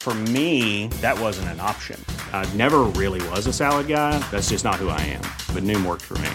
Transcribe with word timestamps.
For 0.00 0.14
me, 0.14 0.86
that 1.02 1.20
wasn't 1.20 1.48
an 1.48 1.60
option. 1.60 2.02
I 2.32 2.48
never 2.54 2.80
really 2.96 3.20
was 3.28 3.46
a 3.46 3.52
salad 3.52 3.86
guy. 3.86 4.18
That's 4.30 4.48
just 4.48 4.64
not 4.64 4.76
who 4.76 4.88
I 4.88 5.00
am. 5.02 5.20
But 5.54 5.62
Noom 5.62 5.84
worked 5.84 6.02
for 6.02 6.16
me. 6.18 6.30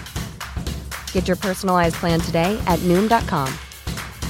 Get 1.14 1.28
your 1.28 1.38
personalized 1.38 1.96
plan 1.96 2.20
today 2.22 2.62
at 2.68 2.78
Noom.com. 2.80 3.52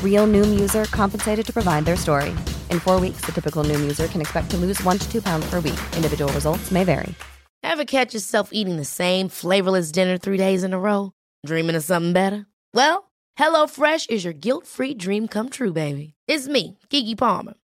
Real 0.01 0.25
Noom 0.25 0.57
user 0.57 0.85
compensated 0.85 1.45
to 1.47 1.51
provide 1.51 1.83
their 1.83 1.97
story. 1.97 2.29
In 2.71 2.79
four 2.79 2.97
weeks, 2.97 3.25
the 3.25 3.33
typical 3.33 3.65
Noom 3.65 3.81
user 3.81 4.07
can 4.07 4.21
expect 4.21 4.49
to 4.51 4.57
lose 4.57 4.81
one 4.83 4.99
to 4.99 5.11
two 5.11 5.21
pounds 5.21 5.45
per 5.49 5.59
week. 5.59 5.79
Individual 5.97 6.31
results 6.31 6.71
may 6.71 6.85
vary. 6.85 7.13
Ever 7.61 7.83
catch 7.83 8.13
yourself 8.13 8.51
eating 8.53 8.77
the 8.77 8.85
same 8.85 9.27
flavorless 9.27 9.91
dinner 9.91 10.17
three 10.17 10.37
days 10.37 10.63
in 10.63 10.71
a 10.71 10.79
row? 10.79 11.11
Dreaming 11.45 11.75
of 11.75 11.83
something 11.83 12.13
better? 12.13 12.45
Well, 12.73 13.11
HelloFresh 13.37 14.09
is 14.09 14.23
your 14.23 14.33
guilt 14.33 14.65
free 14.65 14.93
dream 14.93 15.27
come 15.27 15.49
true, 15.49 15.73
baby. 15.73 16.13
It's 16.27 16.47
me, 16.47 16.77
Kiki 16.89 17.15
Palmer. 17.15 17.55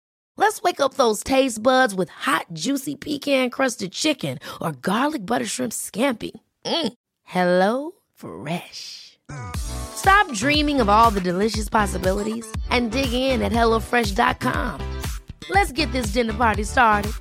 Let's 0.42 0.60
wake 0.60 0.80
up 0.80 0.94
those 0.94 1.22
taste 1.22 1.62
buds 1.62 1.94
with 1.94 2.08
hot, 2.08 2.46
juicy 2.52 2.96
pecan 2.96 3.48
crusted 3.48 3.92
chicken 3.92 4.40
or 4.60 4.72
garlic 4.72 5.24
butter 5.24 5.46
shrimp 5.46 5.72
scampi. 5.72 6.32
Mm. 6.66 6.92
Hello 7.22 7.92
Fresh. 8.16 9.20
Stop 9.54 10.32
dreaming 10.32 10.80
of 10.80 10.88
all 10.88 11.12
the 11.12 11.20
delicious 11.20 11.68
possibilities 11.68 12.44
and 12.70 12.90
dig 12.90 13.12
in 13.12 13.40
at 13.40 13.52
HelloFresh.com. 13.52 15.00
Let's 15.48 15.70
get 15.70 15.92
this 15.92 16.08
dinner 16.08 16.34
party 16.34 16.64
started. 16.64 17.12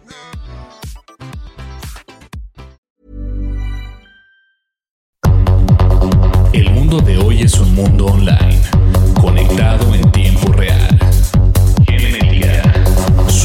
El 6.53 6.71
mundo 6.71 6.99
de 7.01 7.17
hoy 7.17 7.43
es 7.43 7.59
un 7.59 7.75
mundo 7.75 8.07
online, 8.07 8.63
conectado 9.21 9.93
en 9.93 10.11
tiempo 10.11 10.30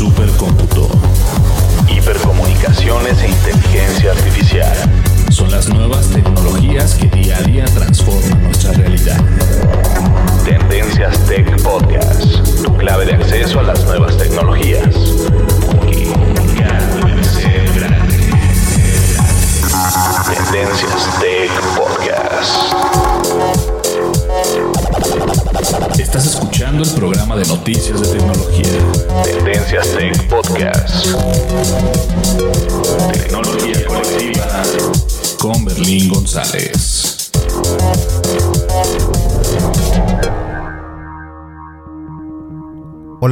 supercómputo, 0.07 0.89
hipercomunicaciones 1.89 3.21
e 3.23 3.29
inteligencia 3.29 4.12
artificial. 4.12 4.77
Son 5.31 5.51
las 5.51 5.69
nuevas 5.69 6.09
tecnologías 6.11 6.66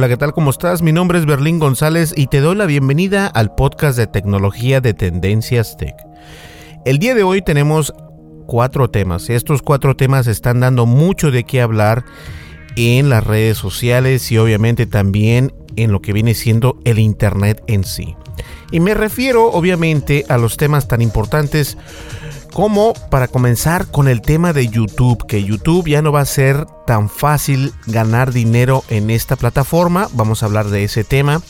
¿qué 0.07 0.17
tal? 0.17 0.33
¿Cómo 0.33 0.51
estás? 0.51 0.83
Mi 0.83 0.91
nombre 0.91 1.17
es 1.17 1.25
Berlín 1.25 1.57
González 1.57 2.13
y 2.15 2.27
te 2.27 2.39
doy 2.39 2.55
la 2.55 2.67
bienvenida 2.67 3.25
al 3.25 3.55
podcast 3.55 3.97
de 3.97 4.05
tecnología 4.05 4.79
de 4.79 4.93
Tendencias 4.93 5.77
Tech. 5.77 5.95
El 6.85 6.99
día 6.99 7.15
de 7.15 7.23
hoy 7.23 7.41
tenemos 7.41 7.91
cuatro 8.45 8.91
temas. 8.91 9.31
Estos 9.31 9.63
cuatro 9.63 9.95
temas 9.95 10.27
están 10.27 10.59
dando 10.59 10.85
mucho 10.85 11.31
de 11.31 11.43
qué 11.43 11.59
hablar 11.59 12.05
en 12.75 13.09
las 13.09 13.23
redes 13.23 13.57
sociales 13.57 14.31
y 14.31 14.37
obviamente 14.37 14.85
también 14.85 15.53
en 15.75 15.91
lo 15.91 16.01
que 16.01 16.13
viene 16.13 16.35
siendo 16.35 16.77
el 16.85 16.99
Internet 16.99 17.63
en 17.65 17.83
sí. 17.83 18.15
Y 18.69 18.81
me 18.81 18.93
refiero 18.93 19.51
obviamente 19.51 20.23
a 20.29 20.37
los 20.37 20.55
temas 20.57 20.87
tan 20.87 21.01
importantes 21.01 21.79
como 22.55 22.93
para 22.93 23.27
comenzar 23.27 23.91
con 23.91 24.07
el 24.07 24.21
tema 24.21 24.53
de 24.53 24.69
YouTube, 24.69 25.27
que 25.27 25.43
YouTube 25.43 25.89
ya 25.89 26.01
no 26.01 26.13
va 26.13 26.21
a 26.21 26.25
ser 26.25 26.65
tan 26.87 27.09
fácil 27.09 27.73
ganar 27.85 28.31
dinero 28.31 28.85
en 28.87 29.09
esta 29.09 29.35
plataforma. 29.35 30.07
Vamos 30.13 30.41
a 30.41 30.45
hablar 30.45 30.69
de 30.69 30.85
ese 30.85 31.03
tema. 31.03 31.41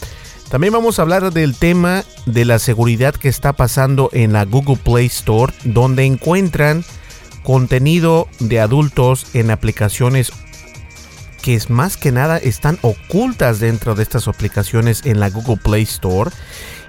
También 0.49 0.73
vamos 0.73 0.97
a 0.97 1.03
hablar 1.03 1.31
del 1.31 1.55
tema 1.55 2.03
de 2.25 2.43
la 2.43 2.57
seguridad 2.57 3.13
que 3.13 3.29
está 3.29 3.53
pasando 3.53 4.09
en 4.13 4.33
la 4.33 4.45
Google 4.45 4.77
Play 4.77 5.05
Store, 5.05 5.53
donde 5.63 6.05
encuentran 6.05 6.83
contenido 7.43 8.27
de 8.39 8.59
adultos 8.59 9.27
en 9.35 9.51
aplicaciones 9.51 10.31
que 11.43 11.53
es 11.53 11.69
más 11.69 11.97
que 11.97 12.11
nada 12.11 12.39
están 12.39 12.79
ocultas 12.81 13.59
dentro 13.59 13.93
de 13.93 14.01
estas 14.01 14.27
aplicaciones 14.27 15.05
en 15.05 15.19
la 15.19 15.29
Google 15.29 15.57
Play 15.57 15.83
Store. 15.83 16.31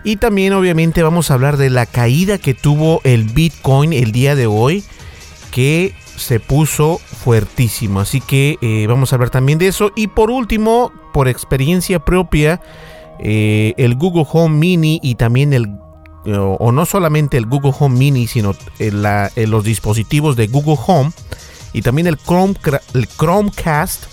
Y 0.06 0.18
también 0.18 0.52
obviamente 0.52 1.02
vamos 1.02 1.32
a 1.32 1.34
hablar 1.34 1.56
de 1.56 1.68
la 1.68 1.84
caída 1.84 2.38
que 2.38 2.54
tuvo 2.54 3.00
el 3.02 3.24
Bitcoin 3.24 3.92
el 3.92 4.12
día 4.12 4.36
de 4.36 4.46
hoy, 4.46 4.84
que 5.50 5.94
se 6.16 6.38
puso 6.38 6.98
fuertísimo. 6.98 7.98
Así 7.98 8.20
que 8.20 8.56
eh, 8.60 8.86
vamos 8.86 9.12
a 9.12 9.16
hablar 9.16 9.30
también 9.30 9.58
de 9.58 9.66
eso. 9.66 9.90
Y 9.96 10.06
por 10.06 10.30
último, 10.30 10.92
por 11.12 11.26
experiencia 11.26 11.98
propia, 11.98 12.60
eh, 13.18 13.74
el 13.78 13.96
Google 13.96 14.24
Home 14.30 14.56
Mini 14.56 15.00
y 15.02 15.16
también 15.16 15.52
el 15.52 15.74
o 16.28 16.70
no 16.70 16.86
solamente 16.86 17.36
el 17.36 17.46
Google 17.46 17.72
Home 17.76 17.98
Mini, 17.98 18.28
sino 18.28 18.54
el, 18.78 19.04
los 19.50 19.64
dispositivos 19.64 20.36
de 20.36 20.46
Google 20.46 20.78
Home 20.86 21.10
y 21.72 21.82
también 21.82 22.06
el, 22.06 22.16
Chrome, 22.16 22.54
el 22.94 23.08
Chromecast 23.08 24.04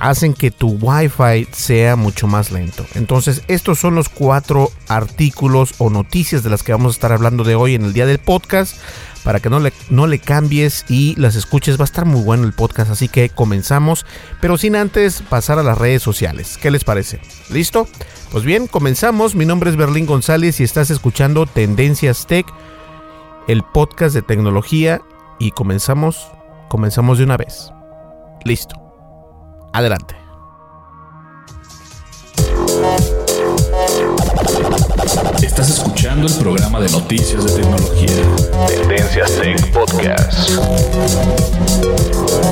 hacen 0.00 0.34
que 0.34 0.50
tu 0.50 0.78
Wi-Fi 0.80 1.46
sea 1.52 1.94
mucho 1.94 2.26
más 2.26 2.50
lento. 2.50 2.84
Entonces, 2.94 3.42
estos 3.46 3.78
son 3.78 3.94
los 3.94 4.08
cuatro 4.08 4.72
artículos 4.88 5.74
o 5.78 5.90
noticias 5.90 6.42
de 6.42 6.50
las 6.50 6.62
que 6.62 6.72
vamos 6.72 6.94
a 6.94 6.96
estar 6.96 7.12
hablando 7.12 7.44
de 7.44 7.54
hoy 7.54 7.74
en 7.74 7.84
el 7.84 7.92
día 7.92 8.06
del 8.06 8.18
podcast. 8.18 8.76
Para 9.22 9.38
que 9.38 9.50
no 9.50 9.60
le, 9.60 9.74
no 9.90 10.06
le 10.06 10.18
cambies 10.18 10.86
y 10.88 11.14
las 11.16 11.36
escuches, 11.36 11.78
va 11.78 11.82
a 11.82 11.84
estar 11.84 12.06
muy 12.06 12.22
bueno 12.22 12.44
el 12.44 12.54
podcast. 12.54 12.90
Así 12.90 13.06
que 13.06 13.28
comenzamos, 13.28 14.06
pero 14.40 14.56
sin 14.56 14.74
antes 14.74 15.20
pasar 15.20 15.58
a 15.58 15.62
las 15.62 15.76
redes 15.76 16.02
sociales. 16.02 16.58
¿Qué 16.60 16.70
les 16.70 16.84
parece? 16.84 17.20
¿Listo? 17.50 17.86
Pues 18.32 18.44
bien, 18.44 18.66
comenzamos. 18.66 19.34
Mi 19.34 19.44
nombre 19.44 19.68
es 19.68 19.76
Berlín 19.76 20.06
González 20.06 20.58
y 20.60 20.64
estás 20.64 20.90
escuchando 20.90 21.44
Tendencias 21.44 22.26
Tech, 22.26 22.46
el 23.46 23.62
podcast 23.62 24.14
de 24.14 24.22
tecnología. 24.22 25.02
Y 25.38 25.50
comenzamos, 25.50 26.28
comenzamos 26.70 27.18
de 27.18 27.24
una 27.24 27.36
vez. 27.36 27.70
Listo. 28.44 28.89
Adelante. 29.72 30.16
Estás 35.42 35.70
escuchando 35.70 36.26
el 36.26 36.34
programa 36.34 36.80
de 36.80 36.90
noticias 36.90 37.44
de 37.44 37.62
tecnología. 37.62 38.08
Tendencias 38.66 39.30
Tech 39.40 39.72
Podcast. 39.72 40.50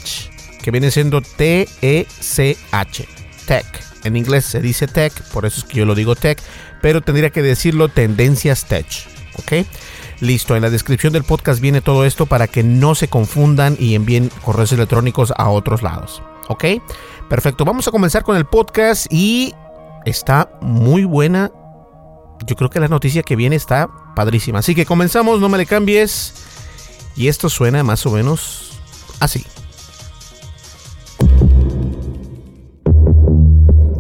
que 0.63 0.71
viene 0.71 0.91
siendo 0.91 1.23
T-E-C-H, 1.23 3.09
Tech. 3.47 3.67
En 4.05 4.17
inglés 4.17 4.45
se 4.45 4.61
dice 4.61 4.87
Tech, 4.89 5.15
por 5.33 5.47
eso 5.47 5.61
es 5.61 5.65
que 5.65 5.79
yo 5.79 5.87
lo 5.87 5.95
digo 5.95 6.17
Tech, 6.17 6.39
pero 6.83 7.01
tendría 7.01 7.31
que 7.31 7.41
decirlo 7.41 7.89
Tendencias 7.89 8.67
Tech. 8.67 8.87
¿Ok? 9.39 9.67
Listo, 10.21 10.55
en 10.55 10.61
la 10.61 10.69
descripción 10.69 11.15
del 11.15 11.25
podcast 11.25 11.63
viene 11.63 11.81
todo 11.81 12.05
esto 12.05 12.27
para 12.27 12.47
que 12.47 12.63
no 12.63 12.95
se 12.95 13.09
confundan 13.09 13.77
y 13.81 13.95
envíen 13.95 14.31
correos 14.45 14.73
electrónicos 14.73 15.33
a 15.35 15.49
otros 15.49 15.83
lados. 15.83 16.23
¿Ok? 16.49 16.65
Perfecto, 17.31 17.65
vamos 17.65 17.89
a 17.89 17.91
comenzar 17.91 18.23
con 18.23 18.37
el 18.37 18.45
podcast 18.45 19.07
y 19.11 19.55
está 20.05 20.51
muy 20.61 21.05
buena. 21.05 21.51
Yo 22.47 22.57
creo 22.57 22.71
que 22.71 22.81
la 22.81 22.89
noticia 22.89 23.23
que 23.23 23.37
viene 23.37 23.57
está 23.57 23.89
padrísima. 24.17 24.59
Así 24.61 24.75
que 24.75 24.87
comenzamos, 24.87 25.41
no 25.41 25.49
me 25.49 25.59
le 25.59 25.67
cambies. 25.67 26.35
Y 27.17 27.29
esto 27.29 27.49
suena 27.49 27.83
más 27.85 28.05
o 28.07 28.11
menos 28.11 28.73
así. 29.21 29.45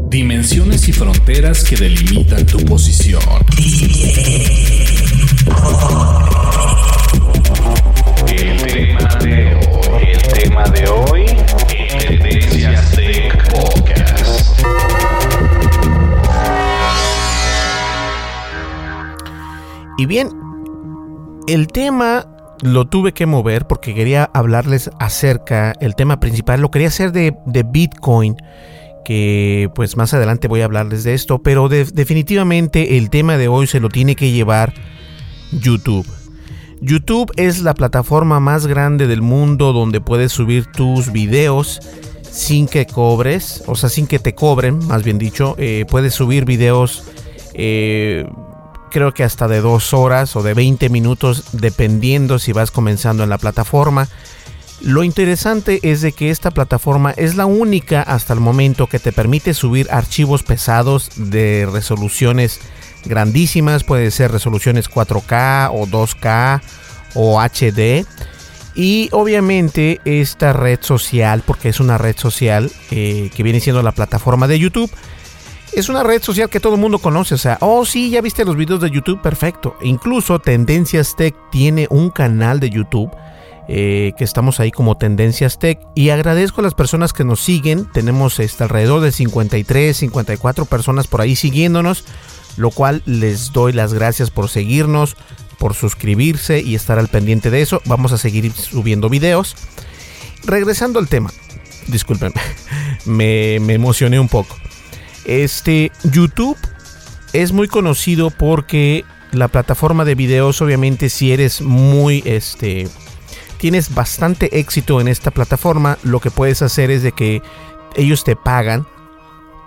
Dimensiones 0.08 0.88
y 0.88 0.92
fronteras 0.92 1.64
que 1.64 1.76
delimitan 1.76 2.44
tu 2.44 2.58
posición. 2.64 3.22
El 8.28 8.62
tema 8.62 9.14
de 9.16 9.54
hoy, 9.54 10.04
el 10.12 10.22
tema 10.22 10.64
de 10.64 10.88
hoy, 10.88 11.01
Y 20.02 20.06
bien, 20.06 20.30
el 21.46 21.68
tema 21.68 22.26
lo 22.60 22.86
tuve 22.86 23.12
que 23.12 23.24
mover 23.24 23.68
porque 23.68 23.94
quería 23.94 24.28
hablarles 24.34 24.90
acerca, 24.98 25.74
el 25.80 25.94
tema 25.94 26.18
principal, 26.18 26.60
lo 26.60 26.72
quería 26.72 26.88
hacer 26.88 27.12
de, 27.12 27.36
de 27.46 27.62
Bitcoin 27.62 28.34
que 29.04 29.70
pues 29.76 29.96
más 29.96 30.12
adelante 30.12 30.48
voy 30.48 30.62
a 30.62 30.64
hablarles 30.64 31.04
de 31.04 31.14
esto, 31.14 31.40
pero 31.40 31.68
definitivamente 31.68 32.98
el 32.98 33.10
tema 33.10 33.38
de 33.38 33.46
hoy 33.46 33.68
se 33.68 33.78
lo 33.78 33.90
tiene 33.90 34.16
que 34.16 34.32
llevar 34.32 34.74
YouTube. 35.52 36.08
YouTube 36.80 37.30
es 37.36 37.62
la 37.62 37.74
plataforma 37.74 38.40
más 38.40 38.66
grande 38.66 39.06
del 39.06 39.22
mundo 39.22 39.72
donde 39.72 40.00
puedes 40.00 40.32
subir 40.32 40.66
tus 40.66 41.12
videos 41.12 41.78
sin 42.28 42.66
que 42.66 42.86
cobres, 42.86 43.62
o 43.68 43.76
sea, 43.76 43.88
sin 43.88 44.08
que 44.08 44.18
te 44.18 44.34
cobren, 44.34 44.84
más 44.84 45.04
bien 45.04 45.18
dicho. 45.18 45.54
Eh, 45.58 45.84
puedes 45.88 46.12
subir 46.12 46.44
videos, 46.44 47.04
eh, 47.54 48.26
creo 48.92 49.12
que 49.12 49.24
hasta 49.24 49.48
de 49.48 49.60
dos 49.60 49.92
horas 49.92 50.36
o 50.36 50.42
de 50.42 50.54
20 50.54 50.88
minutos, 50.90 51.44
dependiendo 51.52 52.38
si 52.38 52.52
vas 52.52 52.70
comenzando 52.70 53.24
en 53.24 53.30
la 53.30 53.38
plataforma. 53.38 54.08
Lo 54.80 55.04
interesante 55.04 55.80
es 55.82 56.00
de 56.00 56.12
que 56.12 56.30
esta 56.30 56.50
plataforma 56.50 57.12
es 57.12 57.36
la 57.36 57.46
única 57.46 58.02
hasta 58.02 58.34
el 58.34 58.40
momento 58.40 58.88
que 58.88 58.98
te 58.98 59.12
permite 59.12 59.54
subir 59.54 59.88
archivos 59.90 60.42
pesados 60.42 61.10
de 61.16 61.68
resoluciones 61.70 62.60
grandísimas, 63.04 63.84
puede 63.84 64.10
ser 64.10 64.30
resoluciones 64.32 64.90
4K 64.90 65.70
o 65.72 65.86
2K 65.86 66.60
o 67.14 67.40
HD. 67.40 68.06
Y 68.74 69.08
obviamente 69.12 70.00
esta 70.04 70.52
red 70.52 70.78
social, 70.80 71.42
porque 71.46 71.68
es 71.68 71.78
una 71.78 71.98
red 71.98 72.16
social 72.16 72.70
eh, 72.90 73.30
que 73.34 73.42
viene 73.42 73.60
siendo 73.60 73.82
la 73.82 73.92
plataforma 73.92 74.48
de 74.48 74.58
YouTube, 74.58 74.90
es 75.74 75.88
una 75.88 76.02
red 76.02 76.22
social 76.22 76.50
que 76.50 76.60
todo 76.60 76.74
el 76.74 76.80
mundo 76.80 76.98
conoce. 76.98 77.34
O 77.34 77.38
sea, 77.38 77.58
oh 77.60 77.84
sí, 77.84 78.10
ya 78.10 78.20
viste 78.20 78.44
los 78.44 78.56
videos 78.56 78.80
de 78.80 78.90
YouTube, 78.90 79.20
perfecto. 79.22 79.76
Incluso 79.82 80.38
Tendencias 80.38 81.16
Tech 81.16 81.34
tiene 81.50 81.86
un 81.90 82.10
canal 82.10 82.60
de 82.60 82.70
YouTube 82.70 83.10
eh, 83.68 84.12
que 84.18 84.24
estamos 84.24 84.60
ahí 84.60 84.70
como 84.70 84.98
Tendencias 84.98 85.58
Tech. 85.58 85.80
Y 85.94 86.10
agradezco 86.10 86.60
a 86.60 86.64
las 86.64 86.74
personas 86.74 87.12
que 87.12 87.24
nos 87.24 87.40
siguen. 87.40 87.90
Tenemos 87.90 88.38
este, 88.38 88.64
alrededor 88.64 89.00
de 89.00 89.12
53, 89.12 89.96
54 89.96 90.64
personas 90.66 91.06
por 91.06 91.20
ahí 91.20 91.36
siguiéndonos, 91.36 92.04
lo 92.56 92.70
cual 92.70 93.02
les 93.06 93.52
doy 93.52 93.72
las 93.72 93.94
gracias 93.94 94.30
por 94.30 94.48
seguirnos, 94.48 95.16
por 95.58 95.74
suscribirse 95.74 96.60
y 96.60 96.74
estar 96.74 96.98
al 96.98 97.08
pendiente 97.08 97.50
de 97.50 97.62
eso. 97.62 97.80
Vamos 97.86 98.12
a 98.12 98.18
seguir 98.18 98.52
subiendo 98.52 99.08
videos. 99.08 99.56
Regresando 100.44 100.98
al 100.98 101.08
tema, 101.08 101.30
disculpen, 101.86 102.32
me, 103.06 103.58
me 103.60 103.74
emocioné 103.74 104.18
un 104.18 104.28
poco. 104.28 104.56
Este 105.24 105.92
YouTube 106.04 106.56
es 107.32 107.52
muy 107.52 107.68
conocido 107.68 108.30
porque 108.30 109.04
la 109.30 109.48
plataforma 109.48 110.04
de 110.04 110.14
videos, 110.14 110.60
obviamente, 110.60 111.08
si 111.08 111.32
eres 111.32 111.60
muy 111.60 112.22
este 112.26 112.88
tienes 113.58 113.94
bastante 113.94 114.58
éxito 114.58 115.00
en 115.00 115.06
esta 115.06 115.30
plataforma, 115.30 115.96
lo 116.02 116.18
que 116.18 116.32
puedes 116.32 116.62
hacer 116.62 116.90
es 116.90 117.04
de 117.04 117.12
que 117.12 117.42
ellos 117.94 118.24
te 118.24 118.34
pagan 118.34 118.88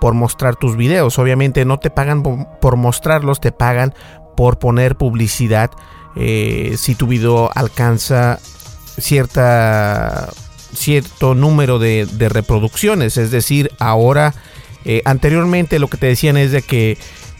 por 0.02 0.14
mostrar 0.14 0.58
tus 0.58 0.76
videos. 0.76 1.18
Obviamente 1.18 1.64
no 1.64 1.80
te 1.80 1.90
pagan 1.90 2.22
por 2.60 2.76
mostrarlos, 2.76 3.40
te 3.40 3.54
pagan 3.54 3.94
por 4.36 4.60
poner 4.60 4.98
publicidad. 4.98 5.72
Eh, 6.16 6.76
si 6.78 6.96
tu 6.96 7.08
video 7.08 7.50
alcanza 7.56 8.40
cierta, 9.00 10.30
cierto 10.74 11.34
número 11.34 11.80
de, 11.80 12.08
reproducciones. 12.30 13.18
Es 13.18 13.32
decir, 13.32 13.72
ahora, 13.80 14.34
eh, 14.86 15.02
anteriormente 15.06 15.80
lo 15.80 15.88
que 15.88 15.98
te 15.98 16.08
decían 16.08 16.38
es 16.38 16.52
de 16.52 16.62
que 16.62 16.98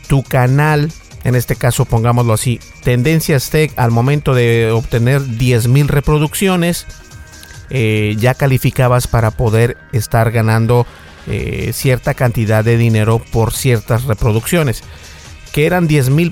tu 0.08 0.24
canal 0.24 0.92
en 1.26 1.34
este 1.34 1.56
caso 1.56 1.86
pongámoslo 1.86 2.34
así, 2.34 2.60
Tendencias 2.84 3.50
Tech 3.50 3.74
al 3.78 3.92
momento 3.92 4.34
de 4.34 4.70
obtener 4.72 5.22
10.000 5.22 5.88
reproducciones, 5.88 6.86
eh, 7.72 8.16
ya 8.20 8.36
calificabas 8.36 9.08
para 9.08 9.32
poder 9.32 9.76
estar 9.92 10.32
ganando 10.32 10.86
eh, 11.28 11.72
cierta 11.74 12.14
cantidad 12.14 12.64
de 12.64 12.78
dinero 12.78 13.20
por 13.32 13.54
ciertas 13.54 14.04
reproducciones. 14.04 14.84
Que 15.52 15.66
eran 15.66 15.88
10.000 15.88 16.32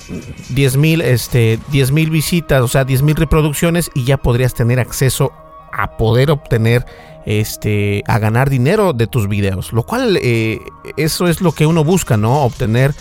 10, 0.49 0.75
este, 1.05 1.59
10 1.71 1.91
visitas, 2.11 2.61
o 2.61 2.67
sea, 2.67 2.85
10.000 2.85 3.15
reproducciones 3.15 3.89
y 3.95 4.05
ya 4.05 4.17
podrías 4.17 4.53
tener 4.53 4.79
acceso 4.79 5.33
a 5.77 5.97
poder 5.97 6.31
obtener 6.31 6.85
este 7.25 8.03
a 8.07 8.19
ganar 8.19 8.49
dinero 8.49 8.93
de 8.93 9.07
tus 9.07 9.29
videos 9.29 9.71
lo 9.71 9.83
cual 9.83 10.19
eh, 10.21 10.59
eso 10.97 11.27
es 11.27 11.39
lo 11.39 11.53
que 11.53 11.65
uno 11.65 11.83
busca 11.83 12.17
no 12.17 12.41
obtener 12.41 12.93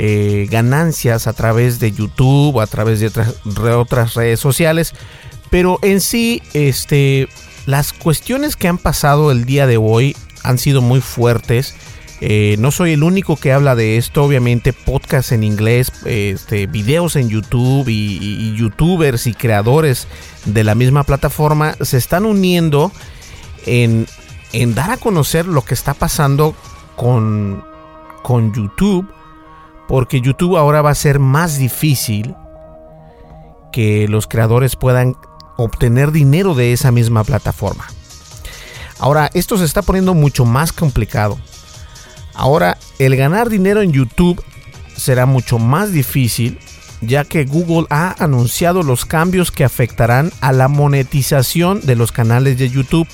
eh, 0.00 0.46
ganancias 0.48 1.26
a 1.26 1.32
través 1.32 1.80
de 1.80 1.90
YouTube, 1.90 2.60
a 2.60 2.68
través 2.68 3.00
de 3.00 3.08
otras, 3.72 4.14
redes 4.14 4.38
sociales. 4.38 4.94
Pero 5.50 5.80
en 5.82 6.00
sí, 6.00 6.40
este, 6.52 7.28
las 7.66 7.92
cuestiones 7.92 8.54
que 8.54 8.68
han 8.68 8.78
pasado 8.78 9.32
el 9.32 9.44
día 9.44 9.66
de 9.66 9.76
hoy 9.76 10.14
han 10.44 10.58
sido 10.58 10.82
muy 10.82 11.00
fuertes. 11.00 11.74
Eh, 12.20 12.54
no 12.60 12.70
soy 12.70 12.92
el 12.92 13.02
único 13.02 13.34
que 13.34 13.52
habla 13.52 13.74
de 13.74 13.96
esto, 13.96 14.22
obviamente 14.22 14.72
podcast 14.72 15.32
en 15.32 15.42
inglés, 15.42 15.90
este, 16.04 16.68
videos 16.68 17.16
en 17.16 17.28
YouTube 17.28 17.88
y, 17.88 18.54
youtubers 18.54 19.26
y 19.26 19.34
creadores 19.34 20.06
de 20.52 20.64
la 20.64 20.74
misma 20.74 21.04
plataforma 21.04 21.74
se 21.80 21.96
están 21.96 22.24
uniendo 22.24 22.92
en, 23.66 24.06
dar 24.74 24.90
a 24.90 24.96
conocer 24.96 25.46
lo 25.46 25.62
que 25.62 25.74
está 25.74 25.94
pasando 25.94 26.54
con 26.96 27.62
YouTube 28.54 29.08
porque 29.88 30.20
YouTube 30.20 30.56
ahora 30.56 30.82
va 30.82 30.90
a 30.90 30.94
ser 30.94 31.18
más 31.18 31.56
difícil 31.56 32.36
que 33.72 34.06
los 34.06 34.26
creadores 34.26 34.76
puedan 34.76 35.16
obtener 35.56 36.12
dinero 36.12 36.54
de 36.54 36.72
esa 36.72 36.92
misma 36.92 37.24
plataforma. 37.24 37.86
Ahora, 38.98 39.30
esto 39.32 39.56
se 39.56 39.64
está 39.64 39.82
poniendo 39.82 40.14
mucho 40.14 40.44
más 40.44 40.72
complicado. 40.72 41.38
Ahora, 42.34 42.76
el 42.98 43.16
ganar 43.16 43.48
dinero 43.48 43.80
en 43.80 43.92
YouTube 43.92 44.44
será 44.94 45.24
mucho 45.24 45.58
más 45.58 45.90
difícil 45.90 46.58
ya 47.00 47.24
que 47.24 47.44
Google 47.44 47.86
ha 47.90 48.14
anunciado 48.22 48.82
los 48.82 49.04
cambios 49.04 49.50
que 49.50 49.64
afectarán 49.64 50.32
a 50.40 50.52
la 50.52 50.68
monetización 50.68 51.80
de 51.80 51.96
los 51.96 52.12
canales 52.12 52.58
de 52.58 52.70
YouTube. 52.70 53.08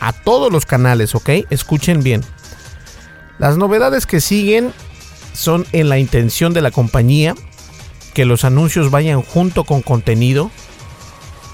A 0.00 0.12
todos 0.12 0.52
los 0.52 0.66
canales, 0.66 1.14
¿ok? 1.14 1.30
Escuchen 1.50 2.02
bien. 2.02 2.22
Las 3.38 3.56
novedades 3.56 4.06
que 4.06 4.20
siguen 4.20 4.72
son 5.32 5.64
en 5.72 5.88
la 5.88 5.98
intención 5.98 6.52
de 6.52 6.62
la 6.62 6.70
compañía 6.70 7.34
que 8.14 8.24
los 8.24 8.44
anuncios 8.44 8.90
vayan 8.90 9.22
junto 9.22 9.64
con 9.64 9.82
contenido 9.82 10.50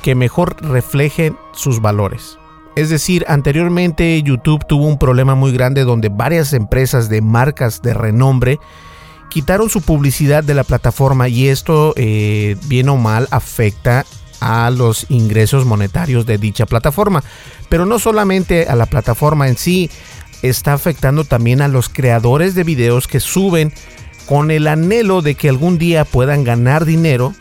que 0.03 0.15
mejor 0.15 0.57
reflejen 0.63 1.37
sus 1.53 1.81
valores. 1.81 2.39
Es 2.77 2.91
decir, 2.91 3.25
anteriormente 3.29 4.23
YouTube 4.23 4.65
tuvo 4.67 4.87
un 4.87 4.99
problema 4.99 5.35
muy 5.35 5.53
grande 5.53 5.85
donde 5.85 6.09
varias 6.09 6.53
empresas 6.53 7.09
de 7.09 7.21
marcas 7.21 7.83
de 7.83 7.95
renombre 7.95 8.59
quitaron 9.29 9.71
su 9.71 9.83
publicidad 9.83 10.45
de 10.45 10.55
la 10.55 10.65
plataforma 10.65 11.29
y 11.29 11.49
esto, 11.49 11.95
eh, 11.97 12.57
bien 12.67 12.89
o 12.89 12.97
mal, 12.97 13.29
afecta 13.31 14.07
a 14.41 14.71
los 14.71 15.07
ingresos 15.09 15.65
monetarios 15.65 16.27
de 16.27 16.39
dicha 16.39 16.67
plataforma. 16.67 17.23
Pero 17.69 17.87
no 17.87 17.99
solamente 17.99 18.67
a 18.69 18.77
la 18.77 18.87
plataforma 18.87 19.49
en 19.49 19.57
sí, 19.57 19.91
está 20.43 20.73
afectando 20.73 21.25
también 21.25 21.61
a 21.61 21.69
los 21.69 21.89
creadores 21.89 22.55
de 22.55 22.65
videos 22.65 23.09
que 23.09 23.21
suben 23.21 23.73
con 24.27 24.51
el 24.51 24.67
anhelo 24.67 25.23
de 25.23 25.35
que 25.35 25.49
algún 25.49 25.79
día 25.79 26.05
puedan 26.05 26.45
ganar 26.45 26.85
dinero 26.85 27.35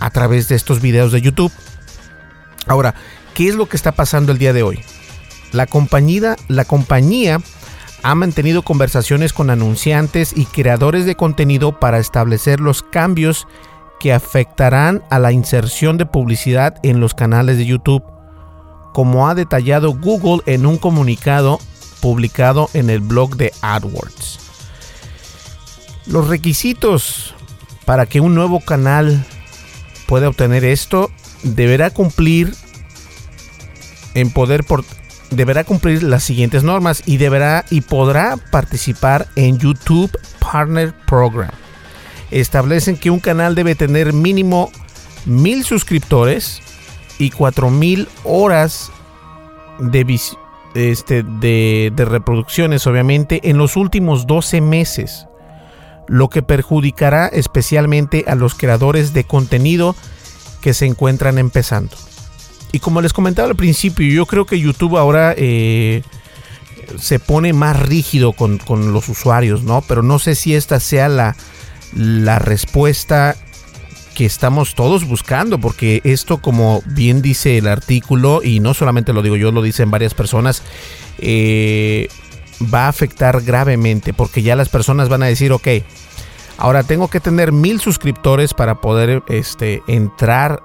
a 0.00 0.10
través 0.10 0.48
de 0.48 0.56
estos 0.56 0.80
videos 0.80 1.12
de 1.12 1.20
YouTube. 1.20 1.52
Ahora, 2.66 2.94
¿qué 3.34 3.48
es 3.48 3.54
lo 3.54 3.68
que 3.68 3.76
está 3.76 3.92
pasando 3.92 4.32
el 4.32 4.38
día 4.38 4.52
de 4.52 4.62
hoy? 4.62 4.80
La 5.52 5.66
compañía, 5.66 6.36
la 6.48 6.64
compañía 6.64 7.40
ha 8.02 8.14
mantenido 8.14 8.62
conversaciones 8.62 9.32
con 9.32 9.50
anunciantes 9.50 10.32
y 10.36 10.46
creadores 10.46 11.06
de 11.06 11.16
contenido 11.16 11.78
para 11.78 11.98
establecer 11.98 12.60
los 12.60 12.82
cambios 12.82 13.46
que 13.98 14.12
afectarán 14.12 15.02
a 15.10 15.18
la 15.18 15.32
inserción 15.32 15.98
de 15.98 16.06
publicidad 16.06 16.76
en 16.82 17.00
los 17.00 17.14
canales 17.14 17.58
de 17.58 17.66
YouTube, 17.66 18.02
como 18.92 19.28
ha 19.28 19.34
detallado 19.34 19.92
Google 19.92 20.42
en 20.46 20.66
un 20.66 20.78
comunicado 20.78 21.58
publicado 22.00 22.70
en 22.72 22.90
el 22.90 23.00
blog 23.00 23.36
de 23.36 23.52
AdWords. 23.60 24.38
Los 26.06 26.28
requisitos 26.28 27.34
para 27.84 28.06
que 28.06 28.20
un 28.20 28.34
nuevo 28.34 28.60
canal 28.60 29.24
pueda 30.06 30.28
obtener 30.28 30.64
esto 30.64 31.10
deberá 31.42 31.90
cumplir 31.90 32.54
en 34.14 34.30
poder 34.30 34.64
por, 34.64 34.84
deberá 35.30 35.64
cumplir 35.64 36.02
las 36.02 36.22
siguientes 36.22 36.62
normas 36.62 37.02
y 37.06 37.16
deberá 37.16 37.64
y 37.70 37.80
podrá 37.82 38.36
participar 38.36 39.28
en 39.36 39.58
YouTube 39.58 40.10
Partner 40.38 40.94
Program. 41.06 41.52
Establecen 42.30 42.96
que 42.96 43.10
un 43.10 43.20
canal 43.20 43.54
debe 43.54 43.74
tener 43.74 44.12
mínimo 44.12 44.70
mil 45.24 45.64
suscriptores 45.64 46.60
y 47.18 47.30
cuatro 47.30 47.70
mil 47.70 48.08
horas 48.24 48.90
de, 49.78 50.20
este, 50.74 51.22
de, 51.22 51.92
de 51.94 52.04
reproducciones, 52.04 52.86
obviamente, 52.86 53.40
en 53.50 53.58
los 53.58 53.76
últimos 53.76 54.26
12 54.26 54.60
meses, 54.60 55.26
lo 56.06 56.28
que 56.28 56.42
perjudicará 56.42 57.26
especialmente 57.26 58.24
a 58.26 58.34
los 58.34 58.54
creadores 58.54 59.12
de 59.12 59.24
contenido 59.24 59.94
que 60.60 60.74
se 60.74 60.86
encuentran 60.86 61.38
empezando. 61.38 61.96
Y 62.72 62.78
como 62.78 63.00
les 63.00 63.12
comentaba 63.12 63.48
al 63.48 63.56
principio, 63.56 64.06
yo 64.06 64.26
creo 64.26 64.46
que 64.46 64.60
YouTube 64.60 64.96
ahora 64.96 65.34
eh, 65.36 66.02
se 66.98 67.18
pone 67.18 67.52
más 67.52 67.78
rígido 67.80 68.32
con, 68.32 68.58
los 68.92 69.08
usuarios, 69.08 69.62
¿no? 69.62 69.82
Pero 69.82 70.02
no 70.02 70.18
sé 70.18 70.34
si 70.34 70.54
esta 70.54 70.80
sea 70.80 71.08
la, 71.08 71.36
la 71.94 72.38
respuesta 72.38 73.36
que 74.14 74.26
estamos 74.26 74.74
todos 74.74 75.06
buscando, 75.06 75.58
porque 75.58 76.00
esto, 76.04 76.38
como 76.38 76.82
bien 76.86 77.22
dice 77.22 77.58
el 77.58 77.66
artículo, 77.66 78.42
y 78.42 78.60
no 78.60 78.74
solamente 78.74 79.12
lo 79.12 79.22
digo 79.22 79.36
yo, 79.36 79.50
lo 79.52 79.62
dicen 79.62 79.90
varias 79.90 80.14
personas, 80.14 80.62
eh, 81.18 82.08
va 82.72 82.86
a 82.86 82.88
afectar 82.88 83.40
gravemente, 83.42 84.12
porque 84.12 84.42
ya 84.42 84.56
las 84.56 84.68
personas 84.68 85.08
van 85.08 85.22
a 85.22 85.26
decir, 85.26 85.52
ok, 85.52 85.68
ahora 86.58 86.82
tengo 86.82 87.08
que 87.08 87.20
tener 87.20 87.52
mil 87.52 87.80
suscriptores 87.80 88.52
para 88.52 88.80
poder 88.80 89.22
este, 89.28 89.82
entrar 89.86 90.62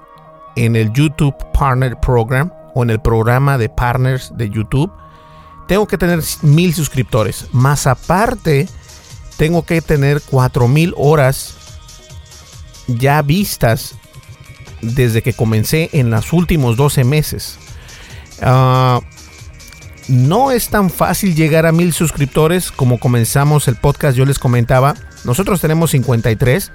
en 0.56 0.76
el 0.76 0.92
YouTube 0.92 1.34
Partner 1.52 1.98
Program 2.00 2.52
o 2.74 2.82
en 2.82 2.90
el 2.90 3.00
programa 3.00 3.58
de 3.58 3.68
partners 3.68 4.32
de 4.36 4.50
YouTube, 4.50 4.92
tengo 5.68 5.86
que 5.86 5.98
tener 5.98 6.20
mil 6.42 6.74
suscriptores. 6.74 7.46
Más 7.52 7.86
aparte, 7.86 8.68
tengo 9.36 9.64
que 9.64 9.80
tener 9.80 10.22
cuatro 10.22 10.68
mil 10.68 10.94
horas 10.96 11.54
ya 12.86 13.22
vistas 13.22 13.94
desde 14.80 15.22
que 15.22 15.32
comencé 15.32 15.90
en 15.92 16.10
los 16.10 16.32
últimos 16.32 16.76
12 16.76 17.04
meses. 17.04 17.58
Ah, 18.42 19.00
no 20.08 20.52
es 20.52 20.68
tan 20.68 20.90
fácil 20.90 21.34
llegar 21.34 21.66
a 21.66 21.72
mil 21.72 21.92
suscriptores 21.92 22.70
como 22.70 22.98
comenzamos 22.98 23.66
el 23.68 23.76
podcast. 23.76 24.16
Yo 24.16 24.24
les 24.24 24.38
comentaba, 24.38 24.94
nosotros 25.24 25.60
tenemos 25.60 25.90
53 25.90 26.70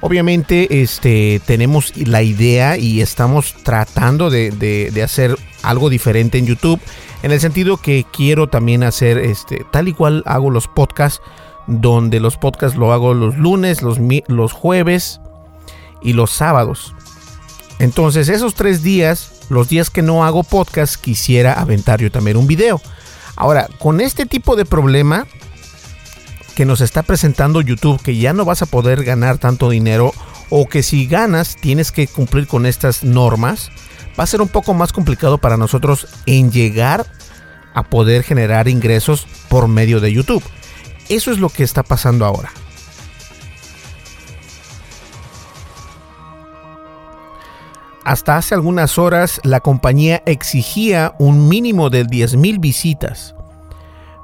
Obviamente, 0.00 0.82
este, 0.82 1.40
tenemos 1.46 1.96
la 1.96 2.22
idea 2.22 2.76
y 2.76 3.00
estamos 3.00 3.54
tratando 3.62 4.30
de, 4.30 5.00
hacer 5.02 5.36
algo 5.62 5.88
diferente 5.88 6.38
en 6.38 6.46
YouTube. 6.46 6.80
En 7.22 7.32
el 7.32 7.40
sentido 7.40 7.78
que 7.78 8.04
quiero 8.12 8.48
también 8.48 8.82
hacer, 8.82 9.18
este, 9.18 9.64
tal 9.72 9.88
y 9.88 9.92
cual 9.94 10.22
hago 10.26 10.50
los 10.50 10.68
podcasts, 10.68 11.22
donde 11.66 12.20
los 12.20 12.36
podcasts 12.36 12.76
lo 12.78 12.92
hago 12.92 13.14
los 13.14 13.36
lunes, 13.36 13.82
los, 13.82 13.98
los 14.28 14.52
jueves 14.52 15.20
y 16.02 16.12
los 16.12 16.30
sábados. 16.30 16.94
Entonces, 17.78 18.28
esos 18.28 18.54
tres 18.54 18.82
días, 18.82 19.32
los 19.48 19.68
días 19.68 19.90
que 19.90 20.02
no 20.02 20.24
hago 20.24 20.44
podcast, 20.44 20.96
quisiera 20.96 21.54
aventar 21.54 22.00
yo 22.00 22.10
también 22.10 22.36
un 22.36 22.46
video. 22.46 22.80
Ahora, 23.34 23.68
con 23.78 24.00
este 24.00 24.24
tipo 24.26 24.56
de 24.56 24.64
problema, 24.64 25.26
que 26.56 26.64
nos 26.64 26.80
está 26.80 27.02
presentando 27.02 27.60
YouTube, 27.60 28.02
que 28.02 28.16
ya 28.16 28.32
no 28.32 28.46
vas 28.46 28.62
a 28.62 28.66
poder 28.66 29.04
ganar 29.04 29.36
tanto 29.36 29.68
dinero 29.68 30.14
o 30.48 30.66
que 30.66 30.82
si 30.82 31.06
ganas 31.06 31.54
tienes 31.54 31.92
que 31.92 32.06
cumplir 32.06 32.46
con 32.46 32.64
estas 32.64 33.04
normas, 33.04 33.70
va 34.18 34.24
a 34.24 34.26
ser 34.26 34.40
un 34.40 34.48
poco 34.48 34.72
más 34.72 34.90
complicado 34.90 35.36
para 35.36 35.58
nosotros 35.58 36.08
en 36.24 36.50
llegar 36.50 37.04
a 37.74 37.82
poder 37.82 38.22
generar 38.22 38.68
ingresos 38.68 39.26
por 39.50 39.68
medio 39.68 40.00
de 40.00 40.14
YouTube. 40.14 40.42
Eso 41.10 41.30
es 41.30 41.38
lo 41.38 41.50
que 41.50 41.62
está 41.62 41.82
pasando 41.82 42.24
ahora. 42.24 42.50
Hasta 48.02 48.38
hace 48.38 48.54
algunas 48.54 48.96
horas 48.96 49.42
la 49.44 49.60
compañía 49.60 50.22
exigía 50.24 51.14
un 51.18 51.48
mínimo 51.48 51.90
de 51.90 52.06
10.000 52.06 52.60
visitas, 52.60 53.34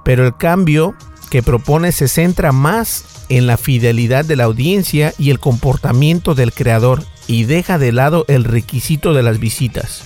pero 0.03 0.25
el 0.25 0.35
cambio 0.35 0.95
que 1.33 1.43
propone 1.43 1.93
se 1.93 2.09
centra 2.09 2.53
más 2.53 3.07
en 3.31 3.47
la 3.47 3.57
fidelidad 3.57 4.23
de 4.23 4.37
la 4.37 4.45
audiencia 4.45 5.15
y 5.17 5.31
el 5.31 5.39
comportamiento 5.39 6.35
del 6.35 6.53
creador 6.53 7.05
y 7.27 7.45
deja 7.45 7.79
de 7.79 7.91
lado 7.91 8.27
el 8.29 8.45
requisito 8.45 9.15
de 9.15 9.23
las 9.23 9.41
visitas. 9.41 10.05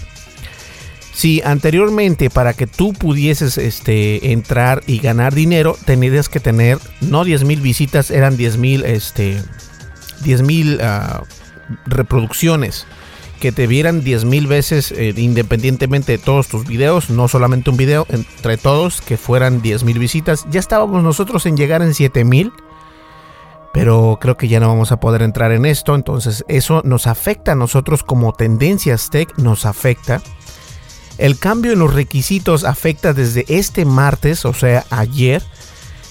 Si 1.13 1.43
anteriormente 1.43 2.31
para 2.31 2.53
que 2.53 2.69
tú 2.69 2.93
pudieses 2.93 3.59
este, 3.59 4.31
entrar 4.31 4.85
y 4.87 4.99
ganar 4.99 5.35
dinero 5.35 5.77
tendrías 5.85 6.29
que 6.29 6.39
tener 6.39 6.79
no 7.01 7.25
10.000 7.25 7.61
visitas, 7.61 8.13
eran 8.13 8.39
10.000 8.39 8.85
este, 8.85 9.43
ah, 10.81 11.25
reproducciones 11.87 12.87
que 13.47 13.53
te 13.53 13.69
vieran 13.69 14.03
10.000 14.03 14.49
veces 14.49 14.91
eh, 14.91 15.15
independientemente 15.17 16.11
de 16.11 16.19
todos 16.19 16.49
tus 16.49 16.67
videos, 16.67 17.11
no 17.11 17.29
solamente 17.29 17.71
un 17.71 17.77
video, 17.77 18.05
entre 18.09 18.57
todos 18.57 19.01
que 19.01 19.17
fueran 19.17 19.63
10.000 19.63 20.01
visitas. 20.01 20.45
Ya 20.51 20.59
estábamos 20.59 21.05
nosotros 21.05 21.47
en 21.47 21.57
llegar 21.57 21.81
en 21.81 21.91
7.000, 21.91 22.53
pero 23.73 24.19
creo 24.21 24.37
que 24.37 24.49
ya 24.49 24.59
no 24.59 24.67
vamos 24.67 24.91
a 24.91 24.99
poder 24.99 25.23
entrar 25.23 25.53
en 25.53 25.65
esto, 25.65 25.95
entonces 25.95 26.45
eso 26.49 26.83
nos 26.85 27.07
afecta 27.07 27.53
a 27.53 27.55
nosotros 27.55 28.03
como 28.03 28.33
tendencias 28.33 29.11
tech, 29.11 29.33
nos 29.39 29.65
afecta. 29.65 30.21
El 31.17 31.39
cambio 31.39 31.73
en 31.73 31.79
los 31.79 31.95
requisitos 31.95 32.65
afecta 32.65 33.13
desde 33.13 33.45
este 33.47 33.85
martes, 33.85 34.45
o 34.45 34.55
sea, 34.55 34.85
ayer, 34.91 35.41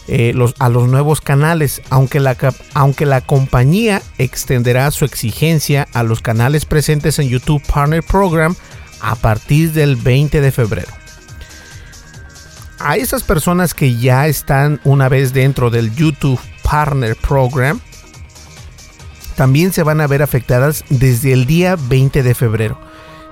eh, 0.08 0.34
a 0.60 0.70
los 0.70 0.88
nuevos 0.88 1.22
canales, 1.22 1.82
aunque 1.90 2.20
la, 2.20 2.38
aunque 2.74 3.06
la 3.06 3.22
compañía 3.22 4.02
extenderá 4.18 4.92
su 4.92 5.06
exigencia 5.06 5.88
a 5.94 6.04
los 6.04 6.22
canales 6.22 6.66
presentes 6.66 7.18
en 7.20 7.30
YouTube 7.30 7.64
Partner 7.66 8.04
Program 8.04 8.56
a 9.02 9.16
partir 9.16 9.72
del 9.74 9.96
20 9.96 10.42
de 10.42 10.52
febrero. 10.52 10.92
A 12.80 12.98
esas 12.98 13.24
personas 13.24 13.74
que 13.74 13.96
ya 13.96 14.28
están 14.28 14.80
una 14.84 15.10
vez 15.10 15.34
dentro 15.34 15.70
del 15.70 15.96
YouTube 15.96 16.40
Partner 16.64 17.16
Program, 17.16 17.80
también 19.36 19.74
se 19.74 19.84
van 19.84 20.02
a 20.02 20.08
ver 20.08 20.22
afectadas 20.22 20.84
desde 20.90 21.34
el 21.34 21.46
día 21.46 21.78
20 21.90 22.24
de 22.24 22.36
febrero. 22.36 22.80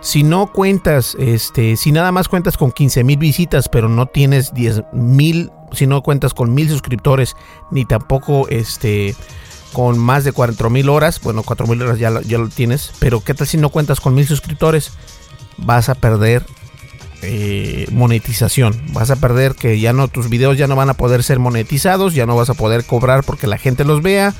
Si 0.01 0.23
no 0.23 0.51
cuentas, 0.51 1.15
este, 1.17 1.77
si 1.77 1.91
nada 1.93 2.11
más 2.11 2.27
cuentas 2.27 2.57
con 2.57 2.71
15 2.71 3.03
mil 3.05 3.17
visitas, 3.17 3.69
pero 3.69 3.87
no 3.87 4.05
tienes 4.05 4.53
10 4.53 4.83
mil 4.91 5.49
si 5.73 5.87
no 5.87 6.01
cuentas 6.01 6.33
con 6.33 6.53
mil 6.53 6.69
suscriptores, 6.69 7.35
ni 7.71 7.85
tampoco 7.85 8.47
este, 8.49 9.15
con 9.73 9.97
más 9.97 10.23
de 10.23 10.33
4.000 10.33 10.89
horas, 10.89 11.19
bueno, 11.21 11.43
4.000 11.43 11.81
horas 11.81 11.99
ya, 11.99 12.09
lo 12.09 12.49
tienes, 12.49 12.91
pero 12.99 13.21
¿qué 13.21 13.33
tal 13.33 13.47
si 13.47 13.57
no 13.57 13.69
cuentas 13.69 13.99
con 13.99 14.15
1.000 14.15 14.25
suscriptores? 14.25 14.91
Vas 15.57 15.89
a 15.89 15.95
perder 15.95 16.45
eh, 17.21 17.87
monetización. 17.91 18.81
Vas 18.91 19.09
a 19.09 19.15
perder 19.15 19.55
que 19.55 19.79
ya 19.79 19.93
no 19.93 20.07
tus 20.07 20.29
videos 20.29 20.57
ya 20.57 20.67
no 20.67 20.75
van 20.75 20.89
a 20.89 20.95
poder 20.95 21.23
ser 21.23 21.39
monetizados, 21.39 22.13
ya 22.13 22.25
no 22.25 22.35
vas 22.35 22.49
a 22.49 22.53
poder 22.53 22.85
cobrar 22.85 23.23
porque 23.23 23.47
la 23.47 23.57
gente 23.57 23.83
los 23.83 24.01
vea 24.01 24.33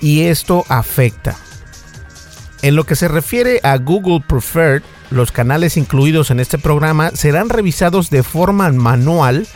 y 0.00 0.22
esto 0.22 0.64
afecta. 0.68 1.36
En 2.62 2.76
lo 2.76 2.84
que 2.84 2.96
se 2.96 3.08
refiere 3.08 3.60
a 3.62 3.76
Google 3.78 4.22
Preferred, 4.26 4.82
los 5.10 5.32
canales 5.32 5.76
incluidos 5.76 6.30
en 6.30 6.40
este 6.40 6.58
programa 6.58 7.10
serán 7.12 7.48
revisados 7.48 8.10
de 8.10 8.22
forma 8.22 8.70
manual 8.70 9.46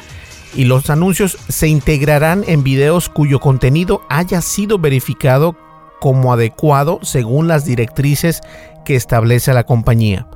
y 0.55 0.65
los 0.65 0.91
anuncios 0.91 1.39
se 1.49 1.69
integrarán 1.69 2.45
en 2.47 2.63
videos 2.63 3.09
cuyo 3.09 3.41
contenido 3.41 4.03
haya 4.09 4.41
sido 4.41 4.79
verificado 4.79 5.57
como 6.01 6.33
adecuado 6.33 6.99
según 7.03 7.49
las 7.49 7.65
directrices 7.65 8.41
que 8.85 8.97
establece 8.97 9.53
la 9.53 9.65
compañía. 9.65 10.29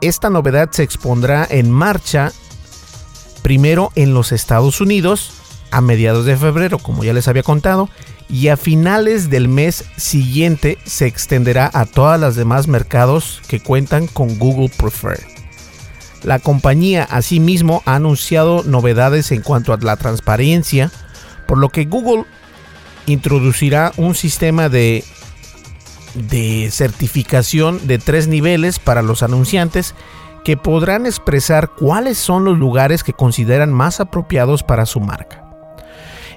Esta 0.00 0.30
novedad 0.30 0.70
se 0.70 0.82
expondrá 0.82 1.46
en 1.48 1.70
marcha 1.70 2.32
primero 3.42 3.92
en 3.94 4.14
los 4.14 4.32
Estados 4.32 4.80
Unidos 4.80 5.32
a 5.70 5.80
mediados 5.80 6.24
de 6.24 6.36
febrero, 6.36 6.78
como 6.78 7.04
ya 7.04 7.12
les 7.12 7.28
había 7.28 7.42
contado, 7.42 7.88
y 8.28 8.48
a 8.48 8.56
finales 8.56 9.30
del 9.30 9.48
mes 9.48 9.84
siguiente 9.96 10.78
se 10.84 11.06
extenderá 11.06 11.70
a 11.72 11.84
todos 11.86 12.18
los 12.20 12.36
demás 12.36 12.68
mercados 12.68 13.42
que 13.48 13.60
cuentan 13.60 14.06
con 14.06 14.38
Google 14.38 14.70
Preferred. 14.76 15.37
La 16.22 16.38
compañía 16.38 17.04
asimismo 17.04 17.82
ha 17.86 17.94
anunciado 17.94 18.62
novedades 18.64 19.30
en 19.32 19.42
cuanto 19.42 19.72
a 19.72 19.78
la 19.78 19.96
transparencia, 19.96 20.90
por 21.46 21.58
lo 21.58 21.68
que 21.68 21.84
Google 21.84 22.24
introducirá 23.06 23.92
un 23.96 24.14
sistema 24.14 24.68
de, 24.68 25.04
de 26.14 26.68
certificación 26.70 27.86
de 27.86 27.98
tres 27.98 28.28
niveles 28.28 28.78
para 28.78 29.02
los 29.02 29.22
anunciantes 29.22 29.94
que 30.44 30.56
podrán 30.56 31.06
expresar 31.06 31.70
cuáles 31.70 32.18
son 32.18 32.44
los 32.44 32.58
lugares 32.58 33.02
que 33.04 33.12
consideran 33.12 33.72
más 33.72 34.00
apropiados 34.00 34.62
para 34.62 34.86
su 34.86 35.00
marca. 35.00 35.47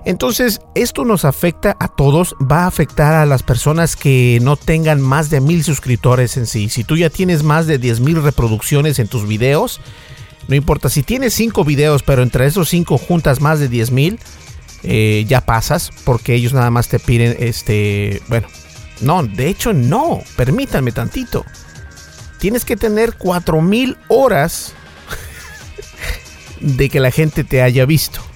Entonces, 0.03 0.61
esto 0.73 1.05
nos 1.05 1.25
afecta 1.25 1.77
a 1.79 1.87
todos, 1.87 2.35
va 2.41 2.63
a 2.63 2.67
afectar 2.67 3.13
a 3.13 3.25
las 3.25 3.43
personas 3.43 3.95
que 3.95 4.39
no 4.41 4.55
tengan 4.55 4.99
más 4.99 5.29
de 5.29 5.41
mil 5.41 5.63
suscriptores 5.63 6.37
en 6.37 6.47
sí. 6.47 6.69
Si 6.69 6.83
tú 6.83 6.97
ya 6.97 7.09
tienes 7.09 7.43
más 7.43 7.67
de 7.67 7.77
10 7.77 7.99
mil 7.99 8.21
reproducciones 8.21 8.97
en 8.97 9.07
tus 9.07 9.27
videos, 9.27 9.79
no 10.47 10.55
importa, 10.55 10.89
si 10.89 11.03
tienes 11.03 11.35
cinco 11.35 11.63
videos, 11.63 12.01
pero 12.01 12.23
entre 12.23 12.47
esos 12.47 12.69
cinco 12.69 12.97
juntas 12.97 13.41
más 13.41 13.59
de 13.59 13.67
10 13.67 13.91
mil, 13.91 14.19
eh, 14.83 15.23
ya 15.27 15.41
pasas, 15.41 15.91
porque 16.03 16.33
ellos 16.33 16.53
nada 16.53 16.71
más 16.71 16.87
te 16.87 16.97
piden, 16.97 17.37
este, 17.39 18.23
bueno, 18.27 18.47
no, 19.01 19.21
de 19.23 19.47
hecho 19.47 19.71
no, 19.71 20.23
permítanme 20.35 20.91
tantito. 20.91 21.45
Tienes 22.39 22.65
que 22.65 22.75
tener 22.75 23.15
mil 23.61 23.97
horas 24.07 24.73
de 26.59 26.89
que 26.89 26.99
la 26.99 27.11
gente 27.11 27.43
te 27.43 27.61
haya 27.61 27.85
visto. 27.85 28.30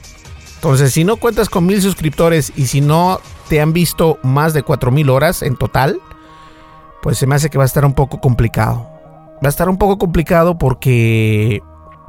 Entonces, 0.65 0.93
si 0.93 1.03
no 1.03 1.17
cuentas 1.17 1.47
con 1.47 1.67
mil 1.67 1.79
suscriptores 1.79 2.51
y 2.55 2.65
si 2.65 2.81
no 2.81 3.21
te 3.49 3.61
han 3.61 3.71
visto 3.71 4.17
más 4.23 4.55
de 4.55 4.63
cuatro 4.63 4.89
mil 4.89 5.11
horas 5.11 5.43
en 5.43 5.57
total, 5.57 6.01
pues 7.03 7.19
se 7.19 7.27
me 7.27 7.35
hace 7.35 7.51
que 7.51 7.59
va 7.59 7.65
a 7.65 7.67
estar 7.67 7.85
un 7.85 7.93
poco 7.93 8.19
complicado. 8.19 8.89
Va 9.35 9.47
a 9.47 9.49
estar 9.49 9.69
un 9.69 9.77
poco 9.77 9.99
complicado 9.99 10.57
porque 10.57 11.61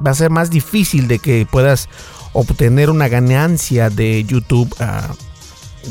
va 0.03 0.09
a 0.09 0.15
ser 0.15 0.31
más 0.31 0.49
difícil 0.49 1.07
de 1.07 1.19
que 1.19 1.45
puedas 1.45 1.87
obtener 2.33 2.89
una 2.89 3.07
ganancia 3.09 3.91
de 3.91 4.23
YouTube, 4.23 4.73
ah, 4.79 5.13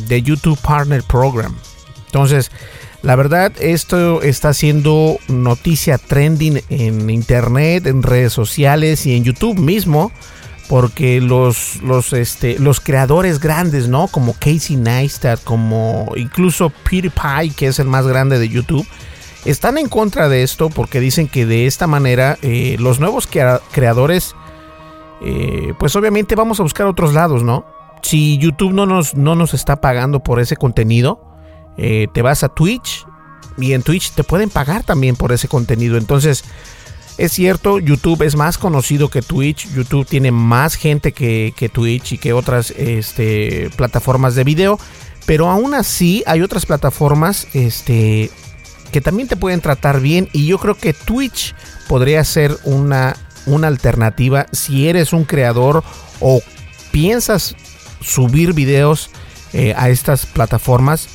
de 0.08 0.22
YouTube 0.22 0.58
Partner 0.58 1.04
Program. 1.04 1.54
Entonces, 2.06 2.50
la 3.02 3.14
verdad, 3.14 3.52
esto 3.60 4.22
está 4.22 4.52
siendo 4.52 5.18
noticia 5.28 5.98
trending 5.98 6.62
en 6.68 7.10
internet, 7.10 7.86
en 7.86 8.02
redes 8.02 8.32
sociales 8.32 9.06
y 9.06 9.14
en 9.14 9.22
YouTube 9.22 9.56
mismo 9.56 10.10
porque 10.68 11.20
los, 11.20 11.82
los, 11.82 12.12
este, 12.12 12.58
los 12.58 12.80
creadores 12.80 13.40
grandes, 13.40 13.88
¿no? 13.88 14.08
Como 14.08 14.34
Casey 14.34 14.76
Neistat, 14.76 15.42
como 15.44 16.12
incluso 16.16 16.70
PewDiePie, 16.70 17.54
que 17.56 17.68
es 17.68 17.78
el 17.78 17.86
más 17.86 18.06
grande 18.06 18.38
de 18.38 18.48
YouTube, 18.48 18.86
están 19.44 19.78
en 19.78 19.88
contra 19.88 20.28
de 20.28 20.42
esto 20.42 20.70
porque 20.70 21.00
dicen 21.00 21.28
que 21.28 21.46
de 21.46 21.66
esta 21.66 21.86
manera 21.86 22.36
eh, 22.42 22.76
los 22.80 22.98
nuevos 22.98 23.28
creadores, 23.28 24.34
eh, 25.22 25.72
pues 25.78 25.94
obviamente 25.94 26.34
vamos 26.34 26.58
a 26.58 26.64
buscar 26.64 26.86
otros 26.86 27.14
lados, 27.14 27.42
¿no? 27.42 27.64
Si 28.02 28.38
YouTube 28.38 28.72
no 28.72 28.86
nos, 28.86 29.14
no 29.14 29.34
nos 29.34 29.54
está 29.54 29.80
pagando 29.80 30.20
por 30.20 30.40
ese 30.40 30.56
contenido, 30.56 31.20
eh, 31.76 32.08
te 32.12 32.22
vas 32.22 32.42
a 32.42 32.48
Twitch 32.48 33.06
y 33.56 33.72
en 33.72 33.82
Twitch 33.82 34.12
te 34.12 34.24
pueden 34.24 34.50
pagar 34.50 34.82
también 34.84 35.16
por 35.16 35.32
ese 35.32 35.48
contenido. 35.48 35.96
Entonces, 35.96 36.44
es 37.18 37.32
cierto, 37.32 37.78
YouTube 37.78 38.22
es 38.22 38.36
más 38.36 38.58
conocido 38.58 39.08
que 39.08 39.22
Twitch. 39.22 39.72
YouTube 39.72 40.06
tiene 40.06 40.32
más 40.32 40.74
gente 40.74 41.12
que, 41.12 41.70
Twitch 41.72 42.12
y 42.12 42.18
que 42.18 42.32
otras 42.34 42.70
este, 42.72 43.70
plataformas 43.76 44.34
de 44.34 44.44
video. 44.44 44.78
Pero 45.24 45.48
aún 45.48 45.74
así 45.74 46.22
hay 46.26 46.42
otras 46.42 46.66
plataformas 46.66 47.48
este, 47.54 48.30
que 48.92 49.00
también 49.00 49.28
te 49.28 49.36
pueden 49.36 49.60
tratar 49.60 50.00
bien. 50.00 50.28
Y 50.32 50.46
yo 50.46 50.58
creo 50.58 50.76
que 50.76 50.92
Twitch 50.92 51.54
podría 51.88 52.22
ser 52.22 52.56
una, 52.64 53.16
una 53.46 53.68
alternativa 53.68 54.46
si 54.52 54.88
eres 54.88 55.14
un 55.14 55.24
creador 55.24 55.82
o 56.20 56.42
piensas 56.92 57.56
subir 58.02 58.52
videos 58.52 59.10
eh, 59.54 59.72
a 59.76 59.88
estas 59.88 60.26
plataformas. 60.26 61.08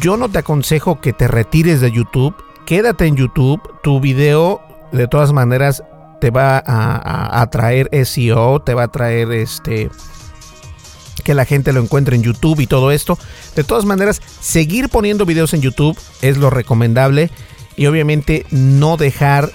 Yo 0.00 0.16
no 0.16 0.28
te 0.28 0.38
aconsejo 0.38 1.00
que 1.00 1.12
te 1.12 1.28
retires 1.28 1.80
de 1.80 1.92
YouTube. 1.92 2.34
Quédate 2.66 3.06
en 3.06 3.16
YouTube. 3.16 3.60
Tu 3.82 4.00
video 4.00 4.63
de 4.96 5.08
todas 5.08 5.32
maneras 5.32 5.82
te 6.20 6.30
va 6.30 6.62
a, 6.64 7.46
traer 7.50 7.90
SEO, 8.04 8.62
te 8.62 8.74
va 8.74 8.84
a 8.84 8.88
traer 8.88 9.32
este 9.32 9.90
que 11.22 11.34
la 11.34 11.44
gente 11.44 11.72
lo 11.72 11.80
encuentre 11.80 12.16
en 12.16 12.22
YouTube 12.22 12.60
y 12.60 12.66
todo 12.66 12.90
esto. 12.90 13.18
De 13.56 13.64
todas 13.64 13.84
maneras, 13.84 14.20
seguir 14.40 14.88
poniendo 14.88 15.26
videos 15.26 15.54
en 15.54 15.62
YouTube 15.62 15.98
es 16.22 16.36
lo 16.36 16.50
recomendable 16.50 17.30
y 17.76 17.86
obviamente 17.86 18.46
no 18.50 18.96
dejar 18.96 19.50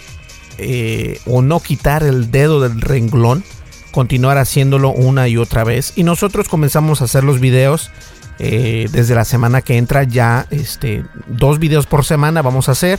eh, 0.57 1.19
o 1.25 1.41
no 1.41 1.59
quitar 1.59 2.03
el 2.03 2.31
dedo 2.31 2.59
del 2.59 2.81
renglón, 2.81 3.43
continuar 3.91 4.37
haciéndolo 4.37 4.89
una 4.89 5.27
y 5.27 5.37
otra 5.37 5.63
vez. 5.63 5.93
Y 5.95 6.03
nosotros 6.03 6.49
comenzamos 6.49 7.01
a 7.01 7.05
hacer 7.05 7.23
los 7.23 7.39
videos 7.39 7.91
eh, 8.39 8.87
desde 8.91 9.15
la 9.15 9.25
semana 9.25 9.61
que 9.61 9.77
entra 9.77 10.03
ya, 10.03 10.47
este, 10.49 11.03
dos 11.27 11.59
videos 11.59 11.85
por 11.85 12.05
semana 12.05 12.41
vamos 12.41 12.69
a 12.69 12.71
hacer 12.71 12.97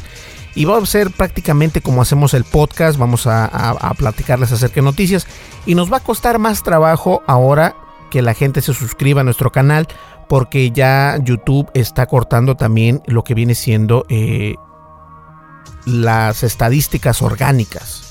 y 0.55 0.67
va 0.67 0.77
a 0.77 0.87
ser 0.87 1.11
prácticamente 1.11 1.81
como 1.81 2.03
hacemos 2.03 2.35
el 2.35 2.45
podcast, 2.45 2.99
vamos 2.99 3.27
a, 3.27 3.95
platicarles 3.97 4.53
acerca 4.53 4.77
de 4.77 4.83
noticias 4.83 5.27
y 5.65 5.75
nos 5.75 5.93
va 5.93 5.99
a 5.99 6.01
costar 6.01 6.39
más 6.39 6.63
trabajo 6.63 7.23
ahora 7.27 7.75
que 8.11 8.23
la 8.23 8.35
gente 8.35 8.61
se 8.61 8.75
suscriba 8.75 9.23
a 9.23 9.25
nuestro 9.25 9.51
canal 9.51 9.87
porque 10.29 10.71
ya 10.71 11.19
YouTube 11.23 11.71
está 11.75 12.07
cortando 12.07 12.57
también 12.57 13.03
lo 13.07 13.25
que 13.25 13.35
viene 13.35 13.55
siendo 13.55 14.05
eh, 14.09 14.57
las 15.87 16.43
estadísticas 16.43 17.23
orgánicas. 17.23 18.10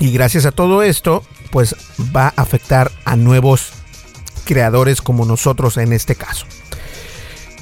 Y 0.00 0.10
gracias 0.10 0.44
a 0.46 0.52
todo 0.52 0.82
esto, 0.82 1.22
pues 1.50 1.76
va 2.14 2.32
a 2.36 2.42
afectar 2.42 2.90
a 3.04 3.16
nuevos 3.16 3.72
creadores 4.44 5.00
como 5.00 5.24
nosotros 5.24 5.76
en 5.76 5.92
este 5.92 6.14
caso. 6.14 6.46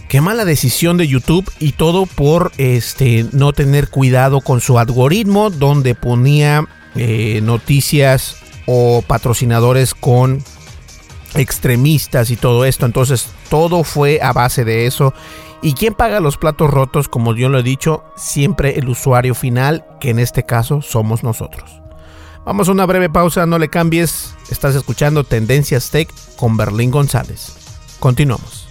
Qué 0.09 0.21
mala 0.21 0.45
decisión 0.45 0.99
de 0.99 1.09
YouTube 1.09 1.51
y 1.59 1.73
todo 1.73 2.05
por 2.07 2.53
este 2.59 3.27
no 3.33 3.53
tener 3.53 3.89
cuidado 3.89 4.43
con 4.43 4.61
su 4.61 4.79
algoritmo 4.79 5.49
donde 5.49 5.95
ponía 5.95 6.67
eh, 6.95 7.41
noticias 7.43 8.37
o 8.67 9.03
patrocinadores 9.07 9.95
con 9.95 10.45
extremistas 11.35 12.31
y 12.31 12.37
todo 12.37 12.65
esto. 12.65 12.85
Entonces 12.85 13.29
todo 13.49 13.85
fue 13.85 14.21
a 14.23 14.33
base 14.33 14.65
de 14.65 14.87
eso. 14.87 15.15
¿Y 15.63 15.75
quién 15.75 15.95
paga 15.95 16.21
los 16.21 16.37
platos 16.37 16.71
rotos? 16.71 17.09
Como 17.09 17.35
yo 17.35 17.49
lo 17.49 17.61
he 17.61 17.63
dicho, 17.63 18.05
siempre 18.17 18.79
el 18.79 18.89
usuario 18.89 19.35
final, 19.35 19.87
que 20.01 20.11
en 20.11 20.19
este 20.19 20.45
caso 20.45 20.83
somos 20.83 21.23
nosotros. 21.23 21.82
Vamos 22.45 22.69
a 22.69 22.73
una 22.73 22.87
breve 22.87 23.09
pausa, 23.09 23.47
no 23.47 23.59
le 23.59 23.69
cambies. 23.69 24.35
Estás 24.51 24.75
escuchando 24.75 25.23
Tendencias 25.23 25.91
Tech 25.91 26.13
con 26.37 26.57
Berlín 26.57 26.91
González. 26.91 27.55
Continuamos. 28.01 28.67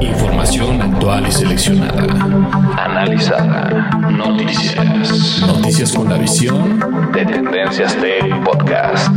Información 0.00 0.80
actual 0.80 1.26
y 1.28 1.32
seleccionada. 1.32 2.04
Analizada. 2.78 3.90
Noticias. 4.10 5.42
Noticias 5.46 5.92
con 5.92 6.08
la 6.08 6.16
visión 6.16 7.10
de 7.12 7.26
Tendencias 7.26 8.00
de 8.00 8.34
Podcast. 8.42 9.14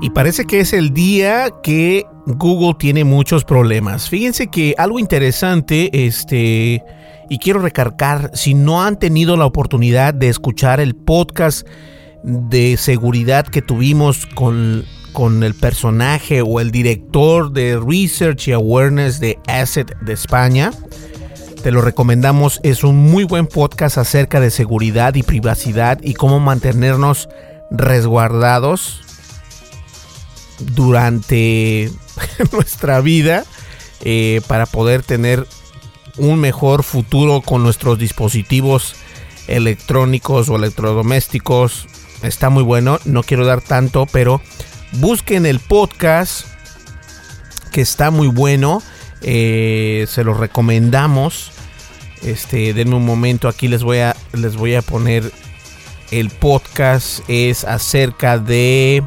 Y 0.00 0.08
parece 0.08 0.46
que 0.46 0.60
es 0.60 0.72
el 0.72 0.94
día 0.94 1.50
que 1.62 2.06
Google 2.26 2.74
tiene 2.78 3.04
muchos 3.04 3.44
problemas. 3.44 4.08
Fíjense 4.08 4.48
que 4.48 4.74
algo 4.78 4.98
interesante, 4.98 6.06
este, 6.06 6.82
y 7.30 7.38
quiero 7.38 7.60
recargar, 7.60 8.32
si 8.34 8.54
no 8.54 8.82
han 8.82 8.98
tenido 8.98 9.36
la 9.36 9.46
oportunidad 9.46 10.12
de 10.12 10.28
escuchar 10.28 10.80
el 10.80 10.96
podcast 10.96 11.66
de 12.24 12.76
seguridad 12.76 13.46
que 13.46 13.62
tuvimos 13.62 14.26
con, 14.26 14.84
con 15.12 15.44
el 15.44 15.54
personaje 15.54 16.42
o 16.42 16.58
el 16.58 16.72
director 16.72 17.52
de 17.52 17.78
Research 17.78 18.48
y 18.48 18.52
Awareness 18.52 19.20
de 19.20 19.38
Asset 19.46 19.96
de 20.00 20.12
España, 20.12 20.72
te 21.62 21.70
lo 21.70 21.80
recomendamos. 21.80 22.58
Es 22.64 22.82
un 22.82 22.96
muy 22.96 23.22
buen 23.22 23.46
podcast 23.46 23.98
acerca 23.98 24.40
de 24.40 24.50
seguridad 24.50 25.14
y 25.14 25.22
privacidad 25.22 26.00
y 26.02 26.14
cómo 26.14 26.40
mantenernos 26.40 27.28
resguardados 27.70 29.00
durante 30.58 31.90
nuestra 32.52 33.00
vida 33.00 33.44
eh, 34.00 34.40
para 34.46 34.66
poder 34.66 35.02
tener 35.02 35.46
un 36.18 36.38
mejor 36.38 36.82
futuro 36.82 37.40
con 37.40 37.62
nuestros 37.62 37.98
dispositivos 37.98 38.94
electrónicos 39.48 40.48
o 40.48 40.56
electrodomésticos. 40.56 41.86
Está 42.22 42.50
muy 42.50 42.62
bueno, 42.62 42.98
no 43.04 43.22
quiero 43.22 43.44
dar 43.44 43.60
tanto, 43.60 44.06
pero 44.06 44.40
busquen 44.92 45.46
el 45.46 45.60
podcast 45.60 46.46
que 47.72 47.82
está 47.82 48.10
muy 48.10 48.28
bueno. 48.28 48.82
Eh, 49.22 50.06
se 50.08 50.24
lo 50.24 50.34
recomendamos. 50.34 51.52
Este, 52.22 52.72
denme 52.72 52.96
un 52.96 53.04
momento, 53.04 53.48
aquí 53.48 53.68
les 53.68 53.82
voy 53.82 53.98
a 53.98 54.16
les 54.32 54.56
voy 54.56 54.74
a 54.74 54.82
poner 54.82 55.30
el 56.10 56.30
podcast 56.30 57.20
es 57.28 57.64
acerca 57.64 58.38
de 58.38 59.04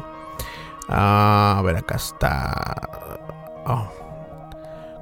Ah, 0.90 1.54
a 1.56 1.62
ver, 1.62 1.76
acá 1.76 1.96
está. 1.96 3.18
Oh. 3.64 3.88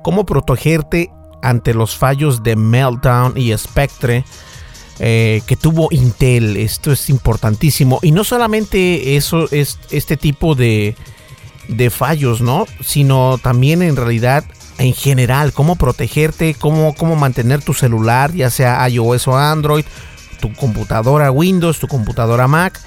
¿Cómo 0.03 0.27
protegerte 0.27 1.11
ante 1.43 1.73
los 1.73 1.97
fallos 1.97 2.43
de 2.43 2.57
Meltdown 2.57 3.33
y 3.37 3.57
Spectre 3.57 4.25
eh, 4.99 5.41
que 5.47 5.57
tuvo 5.57 5.89
Intel? 5.91 6.59
Esto 6.59 6.93
es 6.93 7.09
importantísimo. 7.09 8.01
Y 8.03 8.13
no 8.13 8.23
solamente 8.23 9.17
eso 9.17 9.49
es 9.51 9.79
este 9.91 10.19
tipo 10.19 10.55
de, 10.55 10.95
de 11.69 11.89
fallos, 11.89 12.43
¿no? 12.43 12.67
Sino 12.81 13.39
también 13.39 13.81
en 13.81 13.97
realidad 13.97 14.45
en 14.77 14.93
general, 14.93 15.53
cómo 15.53 15.77
protegerte, 15.77 16.55
cómo, 16.55 16.95
cómo 16.95 17.17
mantener 17.17 17.63
tu 17.63 17.75
celular, 17.75 18.33
ya 18.35 18.51
sea 18.51 18.89
iOS 18.89 19.27
o 19.27 19.37
Android, 19.37 19.85
tu 20.41 20.53
computadora 20.53 21.33
Windows, 21.33 21.81
tu 21.81 21.89
computadora 21.89 22.47
Mac 22.47 22.79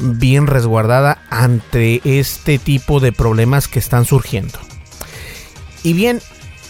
bien 0.00 0.46
resguardada 0.46 1.22
ante 1.30 2.00
este 2.04 2.58
tipo 2.58 3.00
de 3.00 3.12
problemas 3.12 3.68
que 3.68 3.78
están 3.78 4.04
surgiendo. 4.04 4.58
Y 5.82 5.92
bien, 5.92 6.20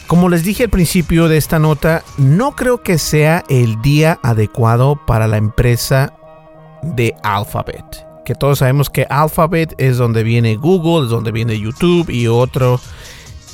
como 0.06 0.28
les 0.28 0.42
dije 0.42 0.64
al 0.64 0.70
principio 0.70 1.28
de 1.28 1.36
esta 1.36 1.58
nota, 1.58 2.02
no 2.16 2.56
creo 2.56 2.82
que 2.82 2.98
sea 2.98 3.44
el 3.48 3.80
día 3.82 4.18
adecuado 4.22 5.00
para 5.06 5.26
la 5.26 5.36
empresa 5.36 6.14
de 6.82 7.14
Alphabet. 7.22 7.84
Que 8.24 8.34
todos 8.34 8.58
sabemos 8.58 8.90
que 8.90 9.06
Alphabet 9.08 9.74
es 9.78 9.96
donde 9.96 10.22
viene 10.22 10.56
Google, 10.56 11.06
es 11.06 11.10
donde 11.10 11.32
viene 11.32 11.58
YouTube 11.58 12.10
y 12.10 12.26
otro 12.26 12.80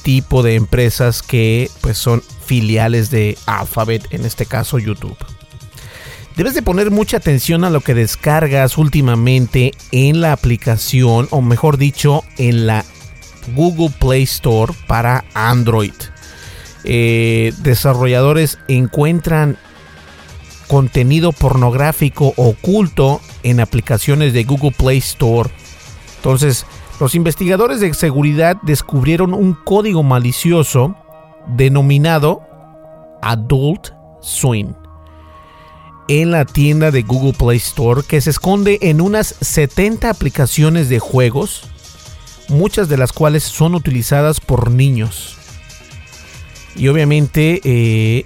tipo 0.03 0.43
de 0.43 0.55
empresas 0.55 1.23
que 1.23 1.71
pues 1.81 1.97
son 1.97 2.23
filiales 2.45 3.11
de 3.11 3.39
Alphabet, 3.47 4.07
en 4.11 4.25
este 4.25 4.47
caso 4.47 4.79
YouTube. 4.79 5.17
Debes 6.37 6.55
de 6.55 6.63
poner 6.63 6.91
mucha 6.91 7.19
atención 7.19 7.63
a 7.63 7.71
lo 7.71 7.81
que 7.81 7.95
descargas 7.95 8.77
últimamente 8.77 9.71
en 9.93 10.21
la 10.21 10.33
aplicación, 10.33 11.29
o 11.31 11.41
mejor 11.41 11.77
dicho, 11.77 12.25
en 12.39 12.67
la 12.67 12.85
Google 13.55 13.91
Play 14.01 14.25
Store 14.25 14.73
para 14.89 15.25
Android. 15.35 15.95
Eh, 16.83 17.53
desarrolladores 17.59 18.59
encuentran 18.67 19.59
contenido 20.67 21.31
pornográfico 21.31 22.35
oculto 22.37 23.21
en 23.45 23.61
aplicaciones 23.61 24.33
de 24.33 24.43
Google 24.43 24.73
Play 24.73 24.99
Store. 24.99 25.51
Entonces, 26.17 26.67
los 26.99 27.15
investigadores 27.15 27.79
de 27.79 27.95
seguridad 27.95 28.57
descubrieron 28.63 29.35
un 29.35 29.55
código 29.55 30.03
malicioso 30.03 30.97
denominado 31.47 32.43
Adult 33.23 33.91
Swing 34.21 34.84
en 36.09 36.31
la 36.31 36.45
tienda 36.45 36.91
de 36.91 37.03
Google 37.03 37.33
Play 37.33 37.57
Store 37.57 38.03
que 38.07 38.21
se 38.21 38.31
esconde 38.31 38.79
en 38.83 39.01
unas 39.01 39.35
70 39.41 40.11
aplicaciones 40.11 40.89
de 40.89 40.99
juegos, 40.99 41.69
muchas 42.49 42.89
de 42.89 42.97
las 42.97 43.13
cuales 43.13 43.43
son 43.43 43.75
utilizadas 43.75 44.41
por 44.41 44.71
niños. 44.71 45.37
Y 46.77 46.89
obviamente 46.89 47.61
eh, 47.65 48.25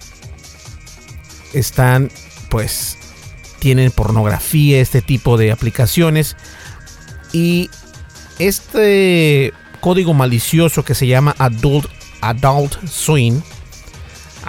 están, 1.53 2.11
pues, 2.51 2.97
tienen 3.59 3.91
pornografía, 3.91 4.81
este 4.81 5.03
tipo 5.03 5.37
de 5.37 5.53
aplicaciones. 5.53 6.37
Y 7.33 7.69
este 8.39 9.53
código 9.81 10.15
malicioso 10.15 10.85
que 10.85 10.95
se 10.95 11.07
llama 11.07 11.35
Adult, 11.39 11.87
Adult 12.21 12.75
Swing 12.89 13.41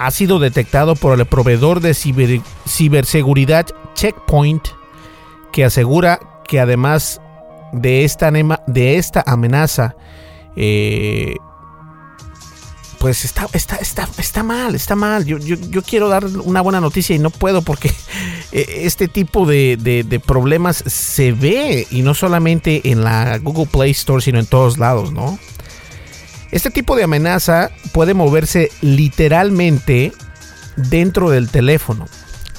ha 0.00 0.10
sido 0.10 0.38
detectado 0.38 0.96
por 0.96 1.18
el 1.18 1.26
proveedor 1.26 1.80
de 1.80 1.94
ciberseguridad 1.94 3.66
Checkpoint, 3.94 4.68
que 5.52 5.64
asegura 5.64 6.40
que 6.48 6.58
además 6.58 7.20
de 7.72 8.04
esta, 8.04 8.30
de 8.66 8.96
esta 8.96 9.22
amenaza, 9.26 9.94
eh, 10.56 11.36
pues 12.98 13.26
está, 13.26 13.46
está, 13.52 13.76
está, 13.76 14.08
está 14.16 14.42
mal, 14.42 14.74
está 14.74 14.96
mal. 14.96 15.26
Yo, 15.26 15.82
quiero 15.82 16.08
dar 16.08 16.24
una 16.24 16.62
buena 16.62 16.80
noticia 16.80 17.14
y 17.14 17.18
no 17.18 17.28
puedo 17.28 17.60
porque 17.60 17.88
eh, 18.52 18.80
este 18.84 19.06
tipo 19.06 19.44
de, 19.44 20.22
problemas 20.26 20.82
se 20.86 21.32
ve 21.32 21.86
y 21.90 22.00
no 22.00 22.14
solamente 22.14 22.90
en 22.90 23.04
la 23.04 23.38
Google 23.38 23.66
Play 23.66 23.90
Store, 23.90 24.22
sino 24.22 24.38
en 24.38 24.46
todos 24.46 24.78
lados, 24.78 25.12
¿no? 25.12 25.38
Este 26.50 26.70
tipo 26.70 26.96
de 26.96 27.04
amenaza 27.04 27.70
puede 27.92 28.14
moverse 28.14 28.70
literalmente 28.80 30.12
dentro 30.76 31.30
del 31.30 31.48
teléfono, 31.48 32.06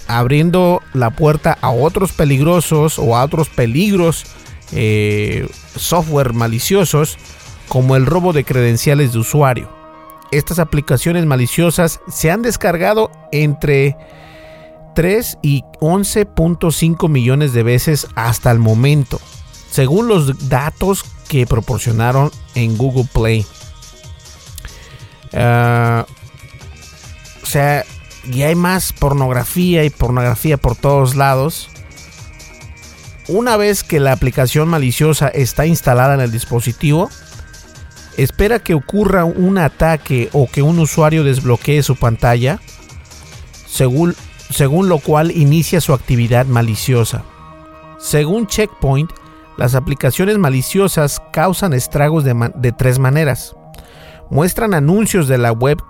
abriendo 0.07 0.81
la 0.93 1.09
puerta 1.09 1.57
a 1.61 1.71
otros 1.71 2.13
peligrosos 2.13 2.99
o 2.99 3.17
a 3.17 3.23
otros 3.23 3.49
peligros 3.49 4.25
eh, 4.71 5.49
software 5.75 6.33
maliciosos 6.33 7.17
como 7.67 7.95
el 7.95 8.05
robo 8.05 8.33
de 8.33 8.45
credenciales 8.45 9.13
de 9.13 9.19
usuario. 9.19 9.69
Estas 10.31 10.59
aplicaciones 10.59 11.25
maliciosas 11.25 11.99
se 12.09 12.31
han 12.31 12.41
descargado 12.41 13.11
entre 13.33 13.97
3 14.95 15.37
y 15.41 15.63
11.5 15.81 17.09
millones 17.09 17.53
de 17.53 17.63
veces 17.63 18.07
hasta 18.15 18.51
el 18.51 18.59
momento, 18.59 19.19
según 19.69 20.07
los 20.07 20.47
datos 20.47 21.03
que 21.27 21.45
proporcionaron 21.45 22.31
en 22.55 22.77
Google 22.77 23.07
Play. 23.13 23.45
Ah, 25.33 26.05
o 27.41 27.45
sea, 27.45 27.85
y 28.31 28.43
hay 28.43 28.55
más 28.55 28.93
pornografía 28.93 29.83
y 29.83 29.89
pornografía 29.89 30.57
por 30.57 30.75
todos 30.75 31.15
lados. 31.15 31.69
Una 33.27 33.57
vez 33.57 33.83
que 33.83 33.99
la 33.99 34.11
aplicación 34.11 34.67
maliciosa 34.67 35.27
está 35.27 35.65
instalada 35.65 36.15
en 36.15 36.21
el 36.21 36.31
dispositivo, 36.31 37.09
espera 38.17 38.59
que 38.59 38.73
ocurra 38.73 39.25
un 39.25 39.57
ataque 39.57 40.29
o 40.33 40.49
que 40.49 40.61
un 40.61 40.79
usuario 40.79 41.23
desbloquee 41.23 41.83
su 41.83 41.95
pantalla, 41.95 42.59
según, 43.67 44.15
según 44.49 44.89
lo 44.89 44.99
cual 44.99 45.31
inicia 45.31 45.81
su 45.81 45.93
actividad 45.93 46.45
maliciosa. 46.45 47.23
Según 47.99 48.47
Checkpoint, 48.47 49.11
las 49.57 49.75
aplicaciones 49.75 50.37
maliciosas 50.37 51.21
causan 51.31 51.73
estragos 51.73 52.23
de 52.23 52.71
tres 52.71 52.99
maneras 52.99 53.55
muestran 54.31 54.73
anuncios 54.73 55.27
de 55.27 55.37
la 55.37 55.51
web 55.51 55.83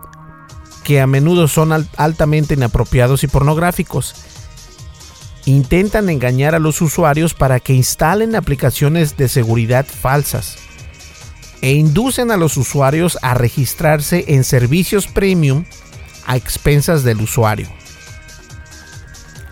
que 0.83 0.99
a 0.99 1.07
menudo 1.07 1.47
son 1.47 1.71
altamente 1.95 2.55
inapropiados 2.55 3.23
y 3.23 3.27
pornográficos. 3.27 4.15
Intentan 5.45 6.09
engañar 6.09 6.55
a 6.55 6.59
los 6.59 6.81
usuarios 6.81 7.33
para 7.33 7.59
que 7.59 7.73
instalen 7.73 8.35
aplicaciones 8.35 9.15
de 9.15 9.29
seguridad 9.29 9.85
falsas 9.85 10.57
e 11.61 11.73
inducen 11.73 12.31
a 12.31 12.37
los 12.37 12.57
usuarios 12.57 13.19
a 13.21 13.35
registrarse 13.35 14.25
en 14.27 14.43
servicios 14.43 15.07
premium 15.07 15.63
a 16.25 16.35
expensas 16.35 17.03
del 17.03 17.21
usuario. 17.21 17.69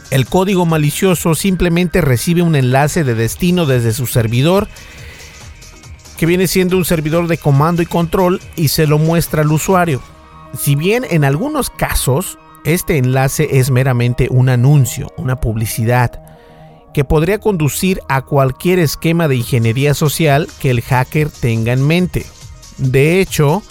El 0.09 0.25
código 0.25 0.65
malicioso 0.65 1.35
simplemente 1.35 2.01
recibe 2.01 2.41
un 2.41 2.55
enlace 2.55 3.03
de 3.03 3.13
destino 3.13 3.67
desde 3.67 3.93
su 3.93 4.07
servidor 4.07 4.67
que 6.19 6.25
viene 6.25 6.49
siendo 6.49 6.75
un 6.75 6.83
servidor 6.83 7.27
de 7.27 7.37
comando 7.37 7.81
y 7.81 7.85
control 7.85 8.41
y 8.57 8.67
se 8.67 8.87
lo 8.87 8.97
muestra 8.97 9.41
al 9.41 9.53
usuario. 9.53 10.01
Si 10.59 10.75
bien 10.75 11.05
en 11.09 11.23
algunos 11.23 11.69
casos 11.69 12.37
este 12.65 12.97
enlace 12.97 13.47
es 13.57 13.71
meramente 13.71 14.27
un 14.29 14.49
anuncio, 14.49 15.13
una 15.15 15.37
publicidad, 15.37 16.21
que 16.93 17.05
podría 17.05 17.39
conducir 17.39 18.01
a 18.09 18.23
cualquier 18.23 18.79
esquema 18.79 19.29
de 19.29 19.37
ingeniería 19.37 19.93
social 19.93 20.49
que 20.59 20.71
el 20.71 20.81
hacker 20.81 21.29
tenga 21.29 21.71
en 21.71 21.87
mente. 21.87 22.25
De 22.77 23.21
hecho, 23.21 23.63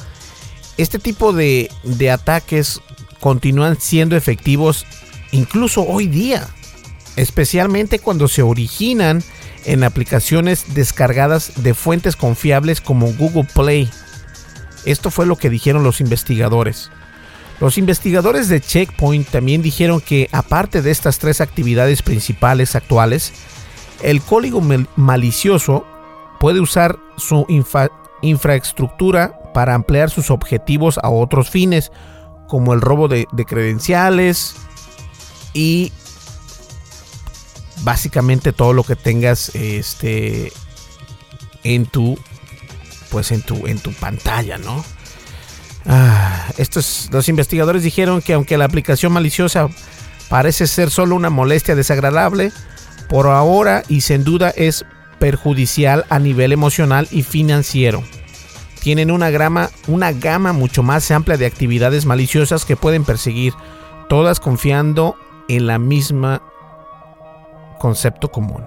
este 0.79 0.99
tipo 0.99 1.35
de, 1.35 1.71
de 1.83 2.11
ataques 2.11 2.81
continúan 3.21 3.79
siendo 3.79 4.17
efectivos 4.17 4.87
incluso 5.33 5.83
hoy 5.83 6.07
día, 6.07 6.49
especialmente 7.15 7.99
cuando 7.99 8.27
se 8.27 8.41
originan 8.41 9.23
en 9.69 9.85
aplicaciones 9.85 10.75
descargadas 10.75 11.63
de 11.63 11.75
fuentes 11.75 12.17
confiables 12.17 12.81
como 12.81 13.13
Google 13.13 13.47
Play. 13.55 13.91
Esto 14.87 15.11
fue 15.11 15.27
lo 15.27 15.37
que 15.37 15.51
dijeron 15.51 15.83
los 15.83 16.01
investigadores. 16.01 16.91
Los 17.61 17.77
investigadores 17.77 18.49
de 18.49 18.63
Checkpoint 18.63 19.29
también 19.29 19.61
dijeron 19.61 20.01
que 20.01 20.31
aparte 20.33 20.81
de 20.81 20.91
estas 20.91 21.19
tres 21.19 21.43
actividades 21.43 22.01
principales 22.01 22.77
actuales, 22.77 23.35
el 24.03 24.23
código 24.23 24.63
malicioso 24.97 25.85
puede 26.41 26.61
usar 26.61 26.99
su 27.19 27.45
infraestructura 28.23 29.39
para 29.53 29.75
ampliar 29.75 30.09
sus 30.09 30.31
objetivos 30.31 30.99
a 31.03 31.11
otros 31.11 31.51
fines, 31.51 31.93
como 32.47 32.73
el 32.73 32.81
robo 32.81 33.07
de, 33.07 33.27
de 33.33 33.45
credenciales 33.45 34.55
y 35.53 35.93
básicamente 37.83 38.53
todo 38.53 38.73
lo 38.73 38.85
que 38.85 38.97
tengas 38.97 39.55
este 39.55 40.53
en 41.65 41.87
tu 41.87 42.19
pues 43.11 43.33
en 43.33 43.43
tu 43.43 43.67
en 43.67 43.79
tu 43.79 43.93
pantalla, 43.93 44.59
¿no? 44.59 44.85
Ah, 45.87 46.47
estos 46.59 47.09
los 47.13 47.29
investigadores 47.29 47.83
dijeron 47.83 48.21
que 48.21 48.35
aunque 48.35 48.59
la 48.59 48.67
aplicación 48.67 49.13
maliciosa 49.13 49.69
parece 50.29 50.67
ser 50.67 50.91
solo 50.91 51.17
una 51.17 51.31
molestia 51.31 51.75
desagradable, 51.75 52.53
por 53.09 53.27
ahora 53.27 53.83
y 53.89 54.03
sin 54.03 54.25
duda 54.25 54.51
es 54.51 54.85
perjudicial 55.19 56.05
a 56.11 56.19
nivel 56.19 56.53
emocional 56.53 57.09
y 57.11 57.23
financiero. 57.23 58.05
Tienen 58.81 59.11
una 59.11 59.29
una 59.87 60.13
gama 60.13 60.53
mucho 60.53 60.83
más 60.83 61.11
amplia 61.11 61.37
de 61.37 61.47
actividades 61.47 62.07
maliciosas 62.07 62.65
que 62.65 62.77
pueden 62.77 63.05
perseguir, 63.05 63.53
todas 64.09 64.41
confiando 64.41 65.17
en 65.49 65.67
la 65.67 65.79
misma 65.79 66.43
concepto 67.79 68.31
común. 68.31 68.65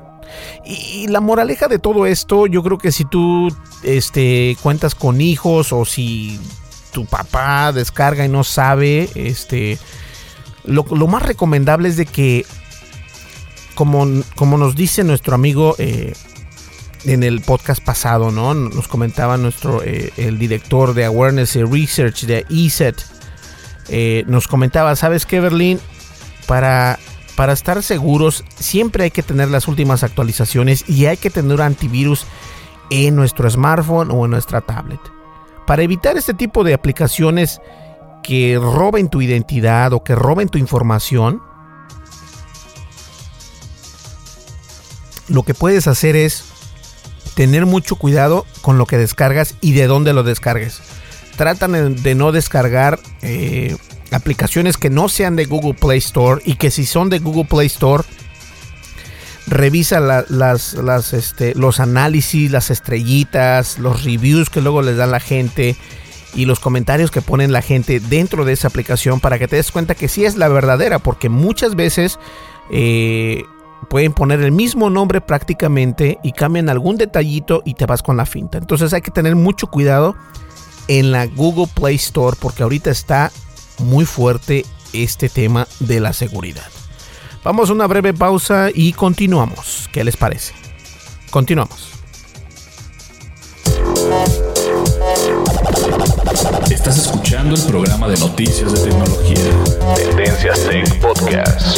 Y 0.65 1.08
la 1.08 1.19
moraleja 1.19 1.67
de 1.67 1.80
todo 1.80 2.06
esto, 2.06 2.47
yo 2.47 2.63
creo 2.63 2.78
que 2.78 2.91
si 2.91 3.06
tú 3.06 3.50
este, 3.84 4.58
cuentas 4.62 4.95
con 4.95 5.19
hijos 5.21 5.74
o 5.74 5.86
si 5.86 6.39
tu 6.91 7.06
papá 7.06 7.71
descarga 7.71 8.26
y 8.26 8.30
no 8.30 8.43
sabe, 8.43 9.10
este, 9.15 9.78
lo, 10.63 10.84
más 11.08 11.24
recomendable 11.24 11.89
es 11.89 11.97
de 11.97 12.06
que, 12.06 12.45
como, 13.76 14.06
como 14.36 14.58
nos 14.58 14.76
dice 14.76 15.04
nuestro 15.04 15.36
amigo 15.36 15.76
eh, 15.80 16.13
en 17.06 17.24
el 17.24 17.41
podcast 17.41 17.84
pasado, 17.84 18.32
¿no? 18.32 18.54
Nos 18.54 18.88
comentaba 18.88 19.38
nuestro, 19.38 19.82
eh, 19.84 20.13
el 20.17 20.38
director 20.38 20.93
de 20.93 21.06
Awareness 21.06 21.56
y 21.56 21.63
Research 21.63 22.26
de 22.26 22.45
ESET, 22.50 22.95
eh, 23.89 24.24
nos 24.28 24.47
comentaba, 24.47 24.95
¿sabes 24.95 25.26
qué, 25.26 25.39
Berlín? 25.39 25.80
Para 26.47 27.00
para 27.42 27.54
estar 27.54 27.82
seguros 27.82 28.46
siempre 28.60 29.06
hay 29.06 29.10
que 29.10 29.24
tener 29.24 29.50
las 29.50 29.68
últimas 29.68 30.04
actualizaciones 30.04 30.88
y 30.88 31.08
hay 31.08 31.18
que 31.18 31.32
tener 31.32 31.60
antivirus 31.60 32.28
en 32.92 33.16
nuestro 33.16 33.50
smartphone 33.50 34.12
o 34.12 34.26
en 34.26 34.30
nuestra 34.30 34.62
tablet. 34.62 35.00
Para 35.66 35.82
evitar 35.82 36.16
este 36.18 36.36
tipo 36.36 36.64
de 36.64 36.76
aplicaciones 36.76 37.60
que 38.22 38.60
roben 38.62 39.10
tu 39.10 39.24
identidad 39.24 39.92
o 39.94 40.04
que 40.04 40.14
roben 40.14 40.50
tu 40.50 40.60
información, 40.60 41.42
lo 45.28 45.42
que 45.42 45.56
puedes 45.56 45.88
hacer 45.88 46.16
es 46.16 46.44
tener 47.34 47.66
mucho 47.66 47.96
cuidado 47.96 48.46
con 48.62 48.78
lo 48.78 48.86
que 48.86 49.00
descargas 49.00 49.56
y 49.62 49.72
de 49.72 49.88
dónde 49.88 50.14
lo 50.14 50.22
descargues. 50.22 50.80
Tratan 51.38 52.04
de 52.04 52.14
no 52.14 52.34
descargar 52.34 53.00
eh, 53.24 53.78
aplicaciones 54.12 54.78
que 54.78 54.89
no 54.89 55.10
sean 55.10 55.36
de 55.36 55.45
Google 55.45 55.74
Play 55.74 56.00
Store 56.00 56.41
y 56.45 56.56
que 56.56 56.71
si 56.71 56.86
son 56.86 57.10
de 57.10 57.19
Google 57.19 57.45
Play 57.45 57.67
Store, 57.67 58.04
revisa 59.47 60.00
las, 60.00 61.13
este, 61.13 61.56
los 61.56 61.80
análisis, 61.80 62.52
las 62.52 62.69
estrellitas, 62.69 63.80
los 63.80 64.04
reviews 64.04 64.50
que 64.50 64.62
luego 64.62 64.82
les 64.82 64.97
da 64.97 65.08
la 65.08 65.19
gente 65.19 65.76
y 66.34 66.45
los 66.45 66.60
comentarios 66.60 67.12
que 67.12 67.21
ponen 67.21 67.52
la 67.52 67.62
gente 67.62 68.00
dentro 68.00 68.45
de 68.45 68.54
esa 68.54 68.69
aplicación 68.69 69.19
para 69.19 69.38
que 69.38 69.47
te 69.47 69.58
des 69.58 69.71
cuenta 69.71 69.95
que 69.95 70.08
sí 70.08 70.24
es 70.24 70.38
la 70.38 70.47
verdadera, 70.47 71.00
porque 71.00 71.28
muchas 71.28 71.76
veces 71.76 72.19
eh, 72.71 73.43
pueden 73.89 74.13
poner 74.13 74.41
el 74.41 74.52
mismo 74.52 74.89
nombre 74.89 75.19
prácticamente 75.19 76.19
y 76.24 76.32
cambian 76.32 76.69
algún 76.69 76.97
detallito 76.97 77.62
y 77.65 77.74
te 77.74 77.86
vas 77.86 78.02
con 78.02 78.15
la 78.15 78.26
finta. 78.26 78.58
Entonces 78.58 78.93
hay 78.93 79.02
que 79.02 79.12
tener 79.12 79.36
mucho 79.36 79.67
cuidado 79.67 80.15
en 80.88 81.12
la 81.12 81.26
Google 81.26 81.67
Play 81.74 81.95
Store 81.95 82.38
porque 82.39 82.63
ahorita 82.63 82.89
está 82.89 83.32
muy 83.80 84.06
fuerte 84.06 84.66
este 84.94 85.30
tema 85.30 85.68
de 85.80 86.00
la 86.00 86.14
seguridad. 86.14 86.68
Vamos 87.44 87.70
a 87.70 87.74
una 87.74 87.88
breve 87.88 88.14
pausa 88.14 88.70
y 88.74 88.94
continuamos. 88.94 89.90
¿Qué 89.92 90.04
les 90.04 90.18
parece? 90.18 90.54
Continuamos. 91.32 91.90
Estás 96.70 96.98
escuchando 96.98 97.56
el 97.56 97.62
programa 97.64 98.08
de 98.08 98.18
noticias 98.18 98.72
de 98.74 98.90
tecnología. 98.90 99.96
Tendencias 99.96 100.60
Tech 100.68 101.00
Podcast. 101.00 101.78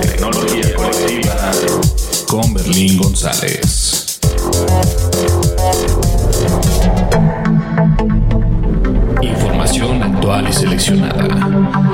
Tecnología 0.00 0.74
colectiva 0.74 1.52
con 2.28 2.54
Berlín 2.54 2.98
González. 2.98 4.18
Seleccionada. 10.50 11.24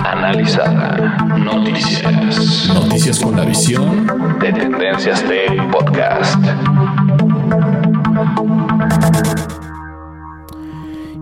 Analizada. 0.04 1.16
Noticias. 1.38 2.68
Noticias 2.68 3.18
con 3.18 3.36
la 3.36 3.44
visión 3.44 4.06
de 4.40 4.52
Tendencias 4.52 5.22
Tech 5.24 5.70
Podcast. 5.70 6.38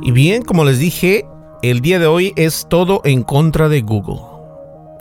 Y 0.03 0.11
bien, 0.12 0.42
como 0.42 0.64
les 0.64 0.79
dije, 0.79 1.25
el 1.62 1.81
día 1.81 1.99
de 1.99 2.07
hoy 2.07 2.33
es 2.37 2.66
todo 2.68 3.01
en 3.05 3.23
contra 3.23 3.68
de 3.68 3.81
Google. 3.81 4.21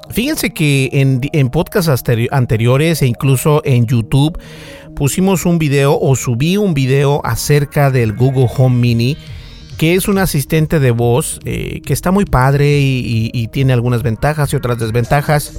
Fíjense 0.10 0.54
que 0.54 0.90
en, 0.94 1.22
en 1.34 1.50
podcasts 1.50 2.04
anteriores 2.32 3.02
e 3.02 3.08
incluso 3.08 3.62
en 3.66 3.86
YouTube 3.86 4.40
pusimos 4.96 5.46
un 5.46 5.60
video 5.60 5.98
o 6.00 6.16
subí 6.16 6.58
un 6.58 6.74
video 6.74 7.22
acerca 7.24 7.92
del 7.92 8.14
Google 8.14 8.48
Home 8.58 8.78
Mini 8.78 9.18
que 9.82 9.96
es 9.96 10.08
un 10.08 10.20
asistente 10.20 10.80
de 10.80 10.92
voz 10.92 11.40
eh, 11.44 11.82
que 11.84 11.94
está 11.94 12.12
muy 12.12 12.26
padre 12.26 12.78
y, 12.80 13.48
tiene 13.48 13.74
algunas 13.74 14.04
ventajas 14.04 14.54
y 14.54 14.56
otras 14.56 14.78
desventajas. 14.78 15.54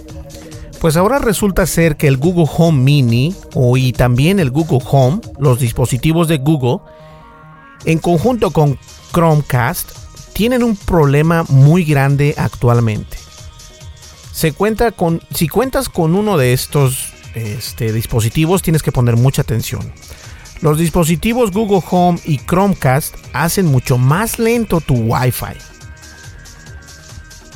Pues 0.81 0.97
ahora 0.97 1.19
resulta 1.19 1.67
ser 1.67 1.97
que 1.97 2.07
el 2.07 2.19
Google 2.19 2.47
Home 2.57 2.85
Mini 2.85 3.35
o 3.53 3.77
y 3.77 3.93
también 3.93 4.39
el 4.39 4.53
Google 4.53 4.79
Home, 4.89 5.23
los 5.41 5.59
dispositivos 5.59 6.29
de 6.29 6.39
Google, 6.39 6.85
en 7.85 7.99
conjunto 7.99 8.53
con 8.53 8.79
Chromecast, 9.13 9.91
tienen 10.35 10.63
un 10.63 10.77
problema 10.77 11.45
muy 11.49 11.83
grande 11.83 12.37
actualmente. 12.39 13.17
Se 14.31 14.53
cuenta 14.53 14.93
con, 14.93 15.21
si 15.35 15.49
cuentas 15.49 15.89
con 15.89 16.15
uno 16.15 16.37
de 16.37 16.53
estos 16.53 17.13
este, 17.35 17.93
dispositivos, 17.93 18.63
tienes 18.63 18.85
que 18.85 18.93
poner 18.93 19.17
mucha 19.17 19.43
atención. 19.43 19.93
Los 20.63 20.79
dispositivos 20.79 21.51
Google 21.51 21.83
Home 21.91 22.21
y 22.25 22.39
Chromecast 22.39 23.17
hacen 23.33 23.67
mucho 23.67 23.99
más 23.99 24.39
lento 24.39 24.81
tu 24.81 24.95
Wi-Fi. 24.95 25.59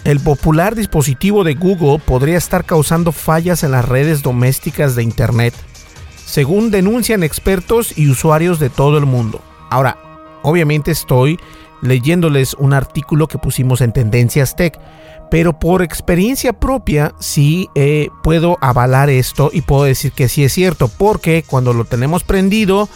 El 0.03 0.19
popular 0.19 0.75
dispositivo 0.75 1.45
de 1.45 1.55
Google 1.55 2.01
podría 2.05 2.37
estar 2.37 2.65
causando 2.65 3.13
fallas 3.13 3.63
en 3.63 3.71
las 3.71 3.89
redes 3.89 4.23
domésticas 4.23 4.97
de 4.97 5.05
Internet, 5.05 5.55
según 6.25 6.73
denuncian 6.73 7.23
expertos 7.23 7.97
y 7.97 8.11
usuarios 8.11 8.59
de 8.59 8.71
todo 8.71 8.99
el 8.99 9.07
mundo. 9.07 9.41
Ahora, 9.71 9.99
obviamente 10.43 10.91
estoy 10.91 11.39
leyéndoles 11.83 12.55
un 12.55 12.73
artículo 12.73 13.29
que 13.29 13.39
pusimos 13.39 13.83
en 13.83 13.93
Tendencias 13.93 14.57
Tech, 14.57 14.81
pero 15.31 15.59
por 15.59 15.83
experiencia 15.83 16.53
propia 16.53 17.15
sí 17.21 17.69
eh, 17.75 18.09
puedo 18.23 18.59
avalar 18.61 19.11
esto 19.11 19.51
y 19.53 19.63
puedo 19.63 19.85
decir 19.85 20.13
que 20.13 20.29
sí 20.29 20.45
es 20.45 20.53
cierto, 20.53 20.89
porque 20.89 21.45
cuando 21.47 21.73
lo 21.73 21.85
tenemos 21.85 22.25
prendido, 22.25 22.89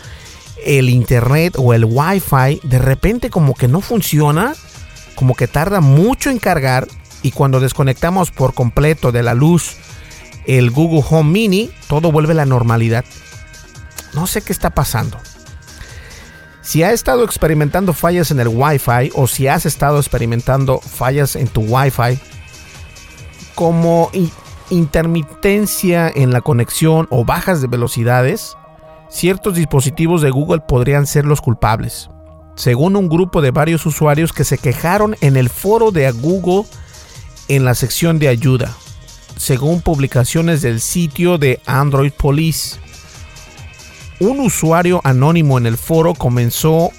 el 0.65 0.91
internet 0.91 1.55
o 1.57 1.75
el 1.75 1.85
wifi 1.85 2.61
de 2.63 2.79
repente 2.79 3.31
como 3.31 3.55
que 3.55 3.69
no 3.69 3.81
funciona, 3.81 4.55
como 5.15 5.35
que 5.35 5.49
tarda 5.49 5.81
mucho 5.81 6.31
en 6.31 6.39
cargar 6.39 6.87
y 7.23 7.33
cuando 7.33 7.61
desconectamos 7.61 8.31
por 8.31 8.55
completo 8.55 9.13
de 9.13 9.23
la 9.23 9.35
luz 9.35 9.77
el 10.47 10.71
Google 10.71 11.05
Home 11.09 11.31
Mini, 11.31 11.71
todo 11.89 12.11
vuelve 12.13 12.33
a 12.33 12.37
la 12.37 12.47
normalidad. 12.47 13.05
No 14.15 14.27
sé 14.27 14.43
qué 14.43 14.53
está 14.53 14.71
pasando. 14.71 15.19
Si 16.71 16.85
has 16.85 16.93
estado 16.93 17.25
experimentando 17.25 17.93
fallas 17.93 18.31
en 18.31 18.39
el 18.39 18.47
Wi-Fi 18.47 19.11
o 19.17 19.27
si 19.27 19.49
has 19.49 19.67
estado 19.67 19.99
experimentando 19.99 20.79
fallas 20.79 21.35
en 21.35 21.49
tu 21.49 21.63
Wi-Fi, 21.63 22.17
como 23.57 24.09
intermitencia 24.71 26.09
en 26.15 26.33
la 26.33 26.43
conexión 26.43 27.09
o 27.11 27.25
bajas 27.25 27.61
de 27.61 27.67
velocidades, 27.67 28.57
ciertos 29.09 29.57
dispositivos 29.57 30.23
de 30.23 30.31
Google 30.31 30.61
podrían 30.61 31.09
ser 31.09 31.25
los 31.25 31.41
culpables. 31.41 32.09
según 32.55 32.95
un 32.95 33.09
grupo 33.09 33.43
de 33.43 33.51
varios 33.51 33.85
usuarios 33.85 34.33
que 34.33 34.45
se 34.45 34.57
quejaron 34.57 35.17
en 35.23 35.37
el 35.37 35.51
foro 35.51 35.91
de 35.91 36.09
Google 36.13 36.69
en 37.49 37.65
la 37.65 37.75
sección 37.75 38.21
de 38.21 38.29
ayuda, 38.29 38.77
según 39.37 39.81
publicaciones 39.81 40.63
del 40.63 40.81
sitio 40.81 41.37
de 41.37 41.61
Android 41.67 42.13
Police. 42.13 42.79
Un 44.21 44.41
usuario 44.41 45.01
anónimo 45.03 45.59
en 45.59 45.67
el 45.67 45.77
foro 45.77 46.15
comenzó 46.15 46.93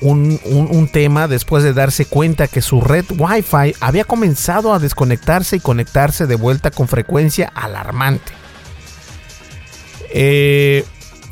un, 0.00 0.88
tema 0.92 1.28
después 1.28 1.62
de 1.62 1.72
darse 1.72 2.04
cuenta 2.04 2.48
que 2.48 2.60
su 2.60 2.80
red 2.80 3.04
Wi-Fi 3.16 3.76
había 3.80 4.04
comenzado 4.04 4.74
a 4.74 4.80
desconectarse 4.80 5.56
y 5.56 5.60
conectarse 5.60 6.26
de 6.26 6.34
vuelta 6.34 6.72
con 6.72 6.88
frecuencia 6.88 7.50
alarmante. 7.54 8.32
Eh, 10.10 10.84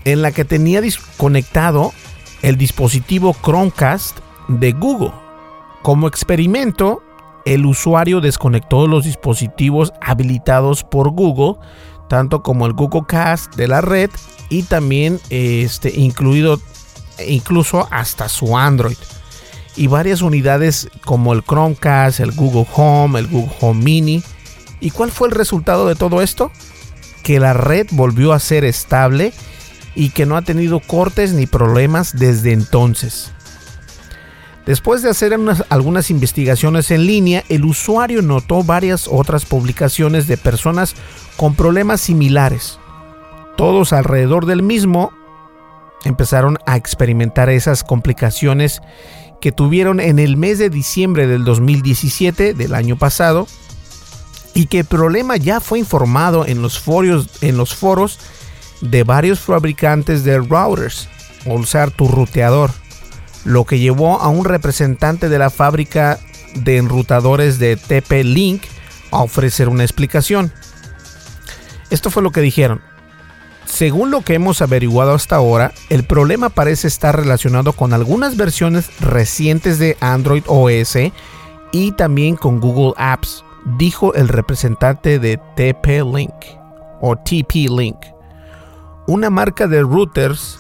en 0.04 0.22
la 0.22 0.32
que 0.32 0.44
tenía 0.44 0.80
desconectado 0.80 1.92
el 2.42 2.56
dispositivo 2.56 3.36
Chromecast 3.42 4.18
de 4.48 4.72
Google. 4.72 5.12
Como 5.82 6.06
experimento, 6.06 7.02
el 7.44 7.66
usuario 7.66 8.20
desconectó 8.20 8.86
los 8.86 9.04
dispositivos 9.04 9.92
habilitados 10.00 10.84
por 10.84 11.10
Google, 11.10 11.56
tanto 12.10 12.42
como 12.42 12.66
el 12.66 12.72
Google 12.72 13.04
Cast 13.06 13.54
de 13.54 13.68
la 13.68 13.80
red 13.80 14.10
y 14.48 14.64
también 14.64 15.20
este, 15.30 15.96
incluido 15.96 16.60
incluso 17.24 17.86
hasta 17.92 18.28
su 18.28 18.58
Android. 18.58 18.96
Y 19.76 19.86
varias 19.86 20.20
unidades 20.20 20.88
como 21.04 21.32
el 21.32 21.44
Chromecast, 21.44 22.18
el 22.18 22.32
Google 22.32 22.66
Home, 22.74 23.20
el 23.20 23.28
Google 23.28 23.54
Home 23.60 23.84
Mini. 23.84 24.24
¿Y 24.80 24.90
cuál 24.90 25.12
fue 25.12 25.28
el 25.28 25.34
resultado 25.34 25.86
de 25.86 25.94
todo 25.94 26.20
esto? 26.20 26.50
Que 27.22 27.38
la 27.38 27.52
red 27.52 27.86
volvió 27.92 28.32
a 28.32 28.40
ser 28.40 28.64
estable 28.64 29.32
y 29.94 30.10
que 30.10 30.26
no 30.26 30.36
ha 30.36 30.42
tenido 30.42 30.80
cortes 30.80 31.32
ni 31.32 31.46
problemas 31.46 32.18
desde 32.18 32.52
entonces. 32.52 33.30
Después 34.66 35.02
de 35.02 35.10
hacer 35.10 35.36
algunas 35.68 36.10
investigaciones 36.10 36.90
en 36.90 37.06
línea, 37.06 37.44
el 37.48 37.64
usuario 37.64 38.22
notó 38.22 38.62
varias 38.62 39.08
otras 39.08 39.46
publicaciones 39.46 40.26
de 40.26 40.36
personas 40.36 40.94
con 41.36 41.54
problemas 41.54 42.00
similares, 42.00 42.78
todos 43.60 43.92
alrededor 43.92 44.46
del 44.46 44.62
mismo 44.62 45.12
empezaron 46.04 46.56
a 46.64 46.78
experimentar 46.78 47.50
esas 47.50 47.84
complicaciones 47.84 48.80
que 49.38 49.52
tuvieron 49.52 50.00
en 50.00 50.18
el 50.18 50.38
mes 50.38 50.58
de 50.58 50.70
diciembre 50.70 51.26
del 51.26 51.44
2017 51.44 52.54
del 52.54 52.74
año 52.74 52.96
pasado 52.96 53.46
y 54.54 54.64
que 54.64 54.78
el 54.78 54.84
problema 54.86 55.36
ya 55.36 55.60
fue 55.60 55.78
informado 55.78 56.46
en 56.46 56.62
los 56.62 56.78
foros, 56.78 57.28
en 57.42 57.58
los 57.58 57.74
foros 57.74 58.18
de 58.80 59.04
varios 59.04 59.40
fabricantes 59.40 60.24
de 60.24 60.38
routers 60.38 61.10
o 61.44 61.54
usar 61.54 61.90
tu 61.90 62.08
ruteador, 62.08 62.70
lo 63.44 63.64
que 63.64 63.78
llevó 63.78 64.20
a 64.20 64.28
un 64.28 64.44
representante 64.44 65.28
de 65.28 65.38
la 65.38 65.50
fábrica 65.50 66.18
de 66.54 66.76
enrutadores 66.76 67.58
de 67.58 67.76
TP-Link 67.76 68.62
a 69.10 69.22
ofrecer 69.22 69.68
una 69.68 69.84
explicación. 69.84 70.52
Esto 71.90 72.10
fue 72.10 72.22
lo 72.22 72.30
que 72.30 72.40
dijeron. 72.40 72.80
Según 73.66 74.10
lo 74.10 74.22
que 74.22 74.34
hemos 74.34 74.62
averiguado 74.62 75.14
hasta 75.14 75.36
ahora, 75.36 75.72
el 75.90 76.04
problema 76.04 76.48
parece 76.48 76.88
estar 76.88 77.16
relacionado 77.16 77.72
con 77.72 77.92
algunas 77.92 78.36
versiones 78.36 78.90
recientes 79.00 79.78
de 79.78 79.96
Android 80.00 80.42
OS 80.46 80.96
y 81.72 81.92
también 81.92 82.36
con 82.36 82.60
Google 82.60 82.94
Apps, 82.96 83.44
dijo 83.78 84.14
el 84.14 84.28
representante 84.28 85.18
de 85.18 85.38
TP-Link 85.56 86.34
o 87.00 87.14
TP-Link, 87.16 87.96
una 89.06 89.30
marca 89.30 89.66
de 89.66 89.82
routers, 89.82 90.58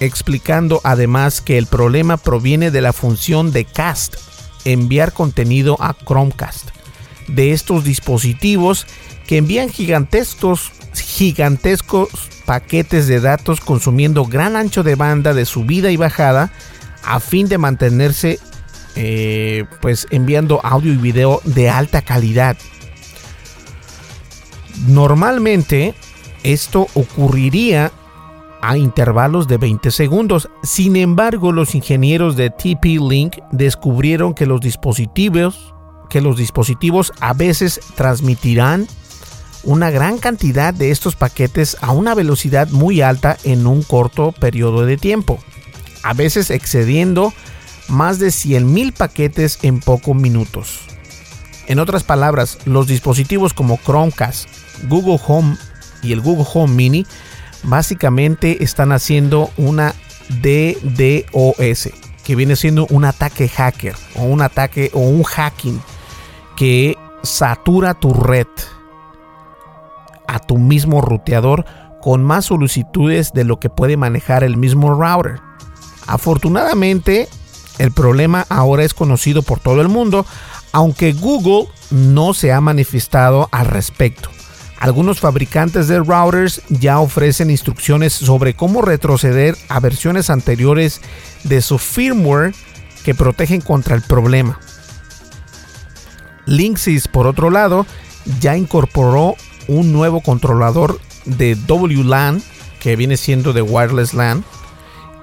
explicando 0.00 0.80
además 0.82 1.40
que 1.40 1.58
el 1.58 1.66
problema 1.66 2.16
proviene 2.16 2.70
de 2.70 2.80
la 2.80 2.92
función 2.92 3.52
de 3.52 3.64
Cast, 3.64 4.16
enviar 4.64 5.12
contenido 5.12 5.76
a 5.80 5.94
Chromecast, 5.94 6.70
de 7.28 7.52
estos 7.52 7.84
dispositivos 7.84 8.86
que 9.26 9.36
envían 9.36 9.68
gigantescos 9.68 10.72
gigantescos 10.94 12.08
paquetes 12.46 13.06
de 13.06 13.20
datos 13.20 13.60
consumiendo 13.60 14.24
gran 14.24 14.56
ancho 14.56 14.82
de 14.82 14.96
banda 14.96 15.34
de 15.34 15.44
subida 15.44 15.90
y 15.92 15.96
bajada 15.96 16.50
a 17.04 17.20
fin 17.20 17.48
de 17.48 17.58
mantenerse 17.58 18.40
eh, 18.96 19.66
pues 19.80 20.08
enviando 20.10 20.60
audio 20.64 20.92
y 20.92 20.96
video 20.96 21.40
de 21.44 21.70
alta 21.70 22.02
calidad. 22.02 22.56
Normalmente 24.88 25.94
esto 26.42 26.88
ocurriría 26.94 27.92
a 28.62 28.76
intervalos 28.76 29.48
de 29.48 29.58
20 29.58 29.90
segundos. 29.90 30.48
Sin 30.62 30.96
embargo, 30.96 31.52
los 31.52 31.74
ingenieros 31.74 32.36
de 32.36 32.50
TP-Link 32.50 33.38
descubrieron 33.52 34.34
que 34.34 34.46
los 34.46 34.60
dispositivos 34.60 35.74
que 36.10 36.20
los 36.20 36.36
dispositivos 36.36 37.12
a 37.20 37.32
veces 37.32 37.80
transmitirán 37.94 38.86
una 39.62 39.90
gran 39.90 40.18
cantidad 40.18 40.74
de 40.74 40.90
estos 40.90 41.16
paquetes 41.16 41.76
a 41.80 41.92
una 41.92 42.14
velocidad 42.14 42.68
muy 42.68 43.00
alta 43.00 43.38
en 43.44 43.66
un 43.66 43.82
corto 43.82 44.32
periodo 44.32 44.84
de 44.84 44.96
tiempo, 44.96 45.38
a 46.02 46.12
veces 46.12 46.50
excediendo 46.50 47.32
más 47.88 48.18
de 48.18 48.28
100.000 48.28 48.92
paquetes 48.92 49.58
en 49.62 49.80
pocos 49.80 50.16
minutos. 50.16 50.80
En 51.66 51.78
otras 51.78 52.02
palabras, 52.02 52.58
los 52.64 52.86
dispositivos 52.86 53.54
como 53.54 53.78
Chromecast, 53.78 54.48
Google 54.88 55.20
Home 55.26 55.56
y 56.02 56.12
el 56.12 56.20
Google 56.20 56.46
Home 56.52 56.74
Mini 56.74 57.06
básicamente 57.62 58.62
están 58.62 58.92
haciendo 58.92 59.50
una 59.56 59.94
DDoS, 60.28 61.90
que 62.24 62.36
viene 62.36 62.56
siendo 62.56 62.86
un 62.90 63.04
ataque 63.04 63.48
hacker 63.48 63.94
o 64.16 64.22
un 64.24 64.42
ataque 64.42 64.90
o 64.92 65.00
un 65.00 65.22
hacking 65.22 65.80
que 66.56 66.96
satura 67.22 67.94
tu 67.94 68.12
red 68.14 68.46
a 70.28 70.38
tu 70.38 70.58
mismo 70.58 71.00
ruteador 71.00 71.64
con 72.00 72.22
más 72.22 72.46
solicitudes 72.46 73.32
de 73.32 73.44
lo 73.44 73.58
que 73.58 73.68
puede 73.68 73.96
manejar 73.96 74.44
el 74.44 74.56
mismo 74.56 74.94
router. 74.94 75.40
Afortunadamente, 76.06 77.28
el 77.78 77.92
problema 77.92 78.46
ahora 78.48 78.84
es 78.84 78.94
conocido 78.94 79.42
por 79.42 79.60
todo 79.60 79.80
el 79.80 79.88
mundo, 79.88 80.24
aunque 80.72 81.12
Google 81.12 81.68
no 81.90 82.34
se 82.34 82.52
ha 82.52 82.60
manifestado 82.60 83.48
al 83.52 83.66
respecto. 83.66 84.30
Algunos 84.80 85.20
fabricantes 85.20 85.88
de 85.88 85.98
routers 85.98 86.62
ya 86.70 87.00
ofrecen 87.00 87.50
instrucciones 87.50 88.14
sobre 88.14 88.54
cómo 88.54 88.80
retroceder 88.80 89.54
a 89.68 89.78
versiones 89.78 90.30
anteriores 90.30 91.02
de 91.44 91.60
su 91.60 91.78
firmware 91.78 92.54
que 93.04 93.14
protegen 93.14 93.60
contra 93.60 93.94
el 93.94 94.00
problema. 94.00 94.58
Linksys, 96.46 97.08
por 97.08 97.26
otro 97.26 97.50
lado, 97.50 97.86
ya 98.40 98.56
incorporó 98.56 99.36
un 99.68 99.92
nuevo 99.92 100.22
controlador 100.22 100.98
de 101.26 101.56
WLAN, 101.68 102.42
que 102.80 102.96
viene 102.96 103.18
siendo 103.18 103.52
de 103.52 103.60
Wireless 103.60 104.14
LAN, 104.14 104.44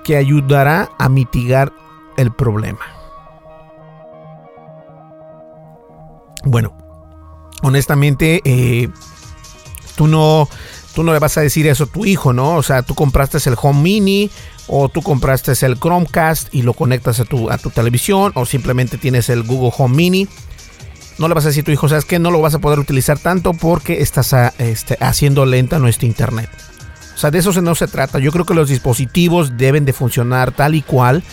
que 0.03 0.17
ayudará 0.17 0.89
a 0.99 1.09
mitigar 1.09 1.73
el 2.17 2.31
problema. 2.31 2.79
Bueno, 6.45 6.77
honestamente, 7.63 8.41
eh, 8.45 8.89
tú 9.97 10.07
no, 10.07 10.47
tú 10.95 11.03
no 11.03 11.12
le 11.12 11.19
vas 11.19 11.38
a 11.38 11.41
decir 11.41 11.67
eso 11.67 11.83
a 11.83 11.88
tu 11.88 12.05
hijo, 12.05 12.31
¿no? 12.31 12.55
O 12.55 12.63
sea, 12.63 12.83
tú 12.83 12.95
compraste 12.95 13.38
el 13.49 13.55
Home 13.62 13.81
Mini 13.81 14.31
o 14.67 14.88
tú 14.88 15.01
compraste 15.01 15.51
el 15.65 15.77
Chromecast 15.77 16.53
y 16.53 16.62
lo 16.62 16.73
conectas 16.73 17.19
a 17.19 17.25
tu, 17.25 17.49
a 17.49 17.57
tu 17.57 17.69
televisión 17.69 18.31
o 18.36 18.45
simplemente 18.45 18.97
tienes 18.97 19.29
el 19.29 19.43
Google 19.43 19.73
Home 19.77 19.95
Mini 19.95 20.27
no 21.17 21.27
le 21.27 21.33
vas 21.33 21.45
a 21.45 21.47
decir 21.47 21.63
a 21.63 21.65
tu 21.65 21.71
hijo, 21.71 21.89
sabes 21.89 22.05
que 22.05 22.19
no 22.19 22.31
lo 22.31 22.41
vas 22.41 22.53
a 22.53 22.60
poder 22.60 22.79
utilizar 22.79 23.17
tanto 23.17 23.53
porque 23.53 24.01
estás 24.01 24.33
ah, 24.33 24.53
este, 24.60 24.97
haciendo 24.99 25.45
lenta 25.45 25.79
nuestro 25.79 26.07
internet. 26.07 26.49
O 27.15 27.17
sea, 27.17 27.31
de 27.31 27.39
eso 27.39 27.51
no 27.62 27.73
se 27.73 27.88
trata. 27.88 28.19
Yo 28.19 28.31
creo 28.31 28.45
que 28.45 28.53
los 28.53 28.69
dispositivos 28.69 29.57
deben 29.57 29.86
de 29.86 29.93
funcionar 29.93 30.51
tal 30.51 30.75
y 30.75 30.83
cual 30.83 31.23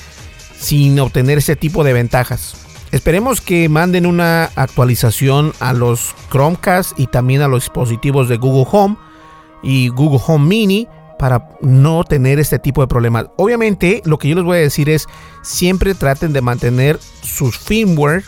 sin 0.59 0.98
obtener 0.98 1.38
ese 1.38 1.57
tipo 1.57 1.85
de 1.85 1.92
ventajas. 1.92 2.57
Esperemos 2.94 3.40
que 3.40 3.68
manden 3.68 4.07
una 4.07 4.52
actualización 4.54 5.52
a 5.59 5.72
los 5.72 6.14
Chromecast 6.30 6.96
y 6.96 7.09
también 7.09 7.42
a 7.42 7.48
los 7.48 7.64
dispositivos 7.64 8.28
de 8.28 8.37
Google 8.37 8.68
Home 8.70 8.96
y 9.64 9.88
Google 9.88 10.20
Home 10.24 10.46
Mini 10.46 10.87
para 11.19 11.48
no 11.60 12.04
tener 12.04 12.38
este 12.38 12.60
tipo 12.60 12.83
de 12.83 12.87
problemas. 12.87 13.27
Obviamente, 13.37 14.00
lo 14.04 14.16
que 14.16 14.29
yo 14.29 14.37
les 14.37 14.44
voy 14.44 14.58
a 14.58 14.60
decir 14.60 14.88
es 14.90 15.08
siempre 15.42 15.96
traten 15.96 16.33
de 16.33 16.40
mantener 16.40 17.00
sus 17.21 17.58
firmware 17.58 18.23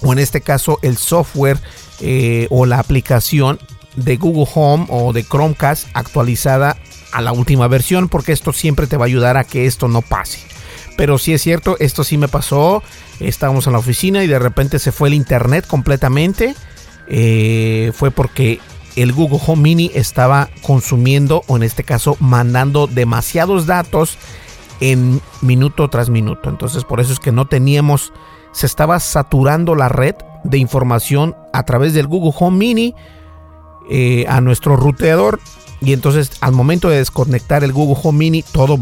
o 0.00 0.14
en 0.14 0.18
este 0.18 0.40
caso 0.40 0.78
el 0.80 0.96
software 0.96 1.58
eh, 2.00 2.46
o 2.48 2.64
la 2.64 2.78
aplicación 2.78 3.58
de 3.96 4.16
Google 4.16 4.48
Home 4.54 4.86
o 4.88 5.12
de 5.12 5.24
Chromecast 5.24 5.88
actualizada 5.92 6.78
a 7.12 7.20
la 7.20 7.32
última 7.32 7.68
versión 7.68 8.08
porque 8.08 8.32
esto 8.32 8.54
siempre 8.54 8.86
te 8.86 8.96
va 8.96 9.04
a 9.04 9.08
ayudar 9.08 9.36
a 9.36 9.44
que 9.44 9.66
esto 9.66 9.88
no 9.88 10.00
pase. 10.00 10.38
Pero 10.96 11.18
si 11.18 11.32
es 11.32 11.42
cierto, 11.42 11.76
esto 11.80 12.04
sí 12.04 12.16
me 12.16 12.28
pasó. 12.28 12.82
Estábamos 13.20 13.66
en 13.66 13.72
la 13.74 13.78
oficina 13.78 14.24
y 14.24 14.26
de 14.26 14.38
repente 14.38 14.78
se 14.78 14.92
fue 14.92 15.08
el 15.08 15.14
internet 15.14 15.66
completamente. 15.66 16.54
Eh, 17.06 17.92
fue 17.94 18.10
porque 18.10 18.60
el 18.96 19.12
Google 19.12 19.40
Home 19.46 19.62
Mini 19.62 19.90
estaba 19.94 20.48
consumiendo 20.62 21.42
o 21.46 21.56
en 21.56 21.62
este 21.62 21.84
caso 21.84 22.16
mandando 22.20 22.86
demasiados 22.86 23.66
datos 23.66 24.18
en 24.80 25.20
minuto 25.42 25.88
tras 25.88 26.10
minuto. 26.10 26.48
Entonces 26.50 26.84
por 26.84 27.00
eso 27.00 27.12
es 27.12 27.20
que 27.20 27.32
no 27.32 27.46
teníamos, 27.46 28.12
se 28.52 28.66
estaba 28.66 29.00
saturando 29.00 29.74
la 29.74 29.88
red 29.88 30.14
de 30.44 30.58
información 30.58 31.34
a 31.52 31.64
través 31.64 31.94
del 31.94 32.06
Google 32.06 32.34
Home 32.38 32.58
Mini 32.58 32.94
eh, 33.90 34.26
a 34.28 34.40
nuestro 34.40 34.76
ruteador. 34.76 35.40
Y 35.80 35.92
entonces 35.92 36.30
al 36.40 36.52
momento 36.52 36.88
de 36.88 36.98
desconectar 36.98 37.64
el 37.64 37.72
Google 37.72 38.00
Home 38.02 38.18
Mini, 38.18 38.42
todo, 38.42 38.78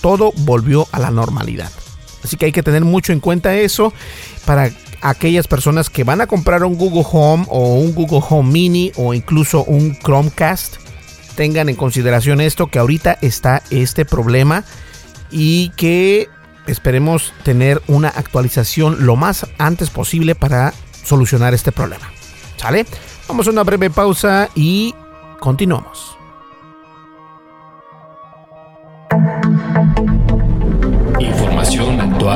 todo 0.00 0.32
volvió 0.38 0.86
a 0.92 1.00
la 1.00 1.10
normalidad. 1.10 1.70
Así 2.26 2.36
que 2.36 2.46
hay 2.46 2.52
que 2.52 2.64
tener 2.64 2.84
mucho 2.84 3.12
en 3.12 3.20
cuenta 3.20 3.54
eso 3.54 3.92
para 4.44 4.70
aquellas 5.00 5.46
personas 5.46 5.88
que 5.88 6.02
van 6.02 6.20
a 6.20 6.26
comprar 6.26 6.64
un 6.64 6.76
Google 6.76 7.06
Home 7.08 7.46
o 7.48 7.76
un 7.76 7.94
Google 7.94 8.20
Home 8.28 8.50
Mini 8.50 8.90
o 8.96 9.14
incluso 9.14 9.62
un 9.62 9.96
Chromecast. 9.96 10.78
Tengan 11.36 11.68
en 11.68 11.76
consideración 11.76 12.40
esto, 12.40 12.66
que 12.66 12.80
ahorita 12.80 13.16
está 13.22 13.62
este 13.70 14.04
problema 14.04 14.64
y 15.30 15.68
que 15.76 16.28
esperemos 16.66 17.32
tener 17.44 17.80
una 17.86 18.08
actualización 18.08 19.06
lo 19.06 19.14
más 19.14 19.46
antes 19.58 19.90
posible 19.90 20.34
para 20.34 20.74
solucionar 21.04 21.54
este 21.54 21.70
problema. 21.70 22.10
¿Sale? 22.56 22.86
Vamos 23.28 23.46
a 23.46 23.50
una 23.50 23.62
breve 23.62 23.90
pausa 23.90 24.48
y 24.56 24.96
continuamos. 25.38 26.15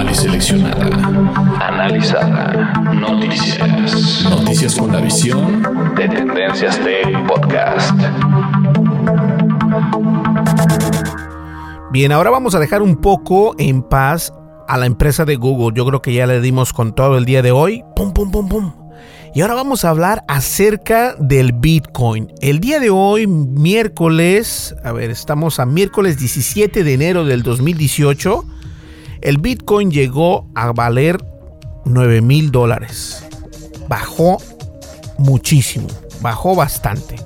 Y 0.08 0.14
seleccionada. 0.14 0.86
Analizada. 1.60 2.72
Noticias. 2.94 4.24
Noticias 4.24 4.74
con 4.74 4.92
la 4.92 5.00
visión 5.00 5.62
de 5.94 6.08
Tendencias 6.08 6.78
Tech 6.80 7.26
Podcast. 7.26 7.92
Bien, 11.92 12.12
ahora 12.12 12.30
vamos 12.30 12.54
a 12.54 12.58
dejar 12.58 12.82
un 12.82 12.96
poco 12.96 13.54
en 13.58 13.82
paz 13.82 14.32
a 14.66 14.78
la 14.78 14.86
empresa 14.86 15.24
de 15.24 15.36
Google. 15.36 15.76
Yo 15.76 15.84
creo 15.86 16.00
que 16.02 16.14
ya 16.14 16.26
le 16.26 16.40
dimos 16.40 16.72
con 16.72 16.94
todo 16.94 17.18
el 17.18 17.24
día 17.24 17.42
de 17.42 17.52
hoy. 17.52 17.84
Pum, 17.94 18.12
pum, 18.12 18.30
pum, 18.30 18.48
pum. 18.48 18.72
Y 19.34 19.42
ahora 19.42 19.54
vamos 19.54 19.84
a 19.84 19.90
hablar 19.90 20.24
acerca 20.28 21.14
del 21.18 21.52
Bitcoin. 21.52 22.32
El 22.40 22.58
día 22.58 22.80
de 22.80 22.90
hoy, 22.90 23.26
miércoles, 23.26 24.74
a 24.82 24.92
ver, 24.92 25.10
estamos 25.10 25.60
a 25.60 25.66
miércoles 25.66 26.18
17 26.18 26.82
de 26.82 26.94
enero 26.94 27.24
del 27.24 27.42
2018. 27.42 28.44
El 29.22 29.36
Bitcoin 29.36 29.90
llegó 29.90 30.48
a 30.54 30.72
valer 30.72 31.22
9 31.84 32.22
mil 32.22 32.50
dólares. 32.50 33.22
Bajó 33.88 34.38
muchísimo, 35.18 35.88
bajó 36.22 36.54
bastante. 36.54 37.16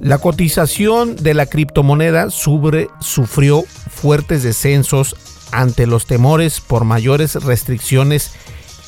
La 0.00 0.18
cotización 0.18 1.16
de 1.16 1.34
la 1.34 1.46
criptomoneda 1.46 2.30
sufrió 2.30 3.64
fuertes 3.90 4.42
descensos 4.42 5.14
ante 5.52 5.86
los 5.86 6.06
temores 6.06 6.60
por 6.60 6.84
mayores 6.84 7.36
restricciones 7.36 8.32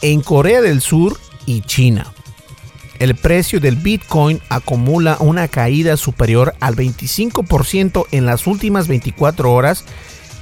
en 0.03 0.21
Corea 0.21 0.61
del 0.61 0.81
Sur 0.81 1.19
y 1.47 1.62
China. 1.62 2.12
El 2.99 3.14
precio 3.14 3.61
del 3.61 3.77
Bitcoin 3.77 4.41
acumula 4.49 5.19
una 5.21 5.47
caída 5.47 5.97
superior 5.97 6.55
al 6.59 6.75
25% 6.75 8.07
en 8.11 8.27
las 8.27 8.49
últimas 8.49 8.89
24 8.89 9.53
horas 9.53 9.85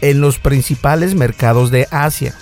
en 0.01 0.21
los 0.21 0.39
principales 0.39 1.15
mercados 1.15 1.71
de 1.71 1.87
Asia, 1.91 2.35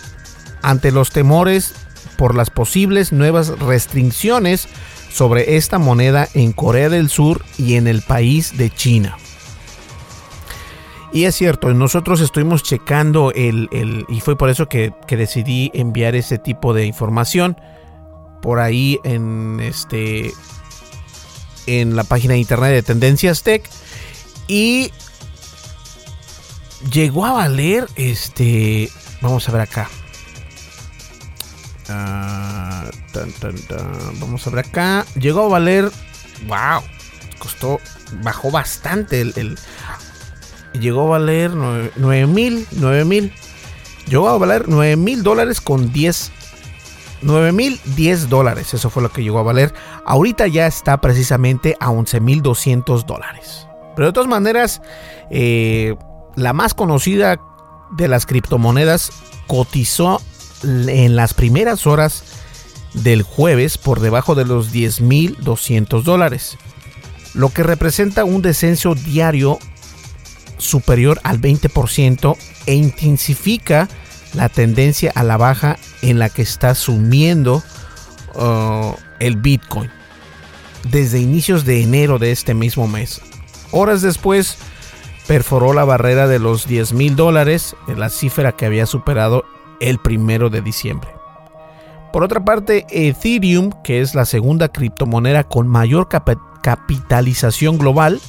ante 0.62 0.92
los 0.92 1.11
temores 1.11 1.74
por 2.16 2.34
las 2.34 2.50
posibles 2.50 3.12
nuevas 3.12 3.59
restricciones 3.59 4.68
sobre 5.11 5.57
esta 5.57 5.78
moneda 5.78 6.28
en 6.34 6.52
Corea 6.52 6.88
del 6.88 7.09
Sur 7.09 7.44
y 7.59 7.74
en 7.74 7.86
el 7.86 8.02
país 8.02 8.57
de 8.57 8.70
China. 8.70 9.16
Y 11.14 11.26
es 11.26 11.36
cierto, 11.36 11.72
nosotros 11.72 12.20
estuvimos 12.20 12.64
checando 12.64 13.30
el, 13.32 13.68
y 14.09 14.20
fue 14.20 14.36
por 14.36 14.50
eso 14.50 14.68
que, 14.68 14.92
decidí 15.09 15.70
enviar 15.72 16.16
ese 16.16 16.38
tipo 16.38 16.74
de 16.74 16.86
información 16.86 17.57
por 18.42 18.59
ahí 18.59 18.98
en 19.05 19.61
este 19.61 20.32
en 21.66 21.94
la 21.94 22.02
página 22.02 22.34
de 22.34 22.40
internet 22.40 22.72
de 22.72 22.82
Tendencias 22.82 23.44
Tech 23.44 23.62
y 24.48 24.90
llegó 26.91 27.24
a 27.24 27.32
valer 27.32 27.89
este 27.97 28.91
vamos 29.20 29.49
a 29.49 29.53
ver 29.53 29.61
acá 29.62 29.89
Ah, 31.89 32.85
Vamos 34.20 34.47
a 34.47 34.51
ver 34.51 34.66
acá. 34.66 35.05
Llegó 35.18 35.45
a 35.45 35.49
valer. 35.49 35.91
Wow. 36.47 36.82
Costó. 37.39 37.80
Bajó 38.22 38.51
bastante 38.51 39.20
el. 39.20 39.59
llegó 40.72 41.03
a 41.03 41.18
valer 41.18 41.51
9 41.53 42.26
mil. 42.26 42.66
9 42.72 43.05
mil. 43.05 43.32
Llegó 44.09 44.28
a 44.28 44.39
valer 44.39 44.68
9 44.68 44.97
mil 44.97 45.22
dólares 45.22 45.61
con 45.61 45.93
10. 45.93 46.32
9 47.22 47.53
mil 47.53 47.80
10 47.97 48.28
dólares. 48.28 48.74
Eso 48.74 48.91
fue 48.91 49.03
lo 49.03 49.11
que 49.11 49.22
llegó 49.22 49.39
a 49.39 49.43
valer. 49.43 49.72
Ahorita 50.05 50.47
ya 50.47 50.66
está 50.66 51.01
precisamente 51.01 51.76
a 51.80 51.91
11 51.91 52.20
mil 52.20 52.43
200 52.43 53.07
dólares. 53.07 53.66
Pero 53.97 54.09
de 54.09 54.12
todas 54.12 54.28
maneras. 54.28 54.82
Eh, 55.30 55.95
la 56.37 56.53
más 56.53 56.74
conocida 56.74 57.41
de 57.93 58.09
las 58.09 58.26
criptomonedas 58.26 59.12
cotizó 59.47 60.20
en 60.62 61.16
las 61.16 61.35
primeras 61.35 61.87
horas 61.87 62.24
del 62.95 63.22
jueves 63.22 63.76
por 63.78 64.01
debajo 64.01 64.35
de 64.35 64.45
los 64.45 64.72
10.200 64.72 66.03
dólares, 66.03 66.57
lo 67.35 67.51
que 67.51 67.62
representa 67.62 68.24
un 68.24 68.41
descenso 68.43 68.95
diario 68.95 69.59
superior 70.59 71.20
al 71.24 71.41
20% 71.41 72.37
e 72.66 72.74
intensifica 72.74 73.89
la 74.32 74.49
tendencia 74.49 75.12
a 75.14 75.22
la 75.22 75.37
baja 75.37 75.78
en 76.03 76.18
la 76.18 76.28
que 76.28 76.43
está 76.43 76.74
sumiendo 76.74 77.62
uh, 78.35 78.95
el 79.18 79.37
Bitcoin 79.37 79.91
desde 80.91 81.20
inicios 81.20 81.64
de 81.64 81.82
enero 81.82 82.18
de 82.18 82.30
este 82.30 82.55
mismo 82.55 82.87
mes. 82.87 83.20
Horas 83.70 84.03
después 84.03 84.59
perforó 85.27 85.72
la 85.72 85.85
barrera 85.85 86.27
de 86.27 86.39
los 86.39 86.66
10 86.66 86.93
mil 86.93 87.16
dólares, 87.16 87.77
la 87.97 88.11
cifra 88.11 88.53
que 88.53 88.66
había 88.66 88.87
superado 88.87 89.45
el 89.81 89.99
primero 89.99 90.51
de 90.51 90.61
diciembre. 90.61 91.11
Por 92.12 92.22
otra 92.22 92.45
parte, 92.45 92.87
Ethereum, 92.91 93.70
que 93.83 94.01
es 94.01 94.14
la 94.14 94.25
segunda 94.25 94.68
criptomoneda 94.68 95.45
con 95.45 95.66
mayor 95.66 96.09
capitalización 96.62 97.77
global, 97.79 98.20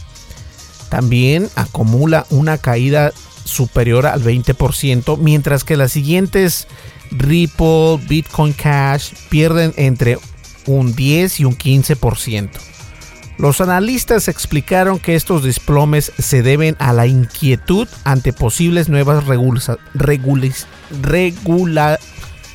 también 0.89 1.50
acumula 1.56 2.26
una 2.30 2.58
caída 2.58 3.12
superior 3.43 4.08
al 4.08 4.24
20%, 4.24 5.18
mientras 5.20 5.64
que 5.64 5.78
las 5.78 5.91
siguientes 5.91 6.68
Ripple, 7.12 7.98
Bitcoin 8.08 8.54
Cash 8.54 9.14
pierden 9.30 9.74
entre 9.78 10.18
un 10.66 10.96
10 10.96 11.41
y 11.41 11.46
un 11.46 11.56
15%. 11.56 12.74
Los 13.38 13.59
analistas 13.59 14.29
explicaron 14.29 14.97
que 14.97 15.15
estos 15.15 15.43
desplomes 15.43 16.13
se 16.17 16.41
deben 16.41 16.77
a 16.79 16.93
la 16.93 17.05
inquietud 17.05 17.88
ante 18.05 18.31
posibles 18.31 18.88
nuevas 18.88 19.25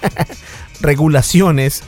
regulaciones 0.80 1.82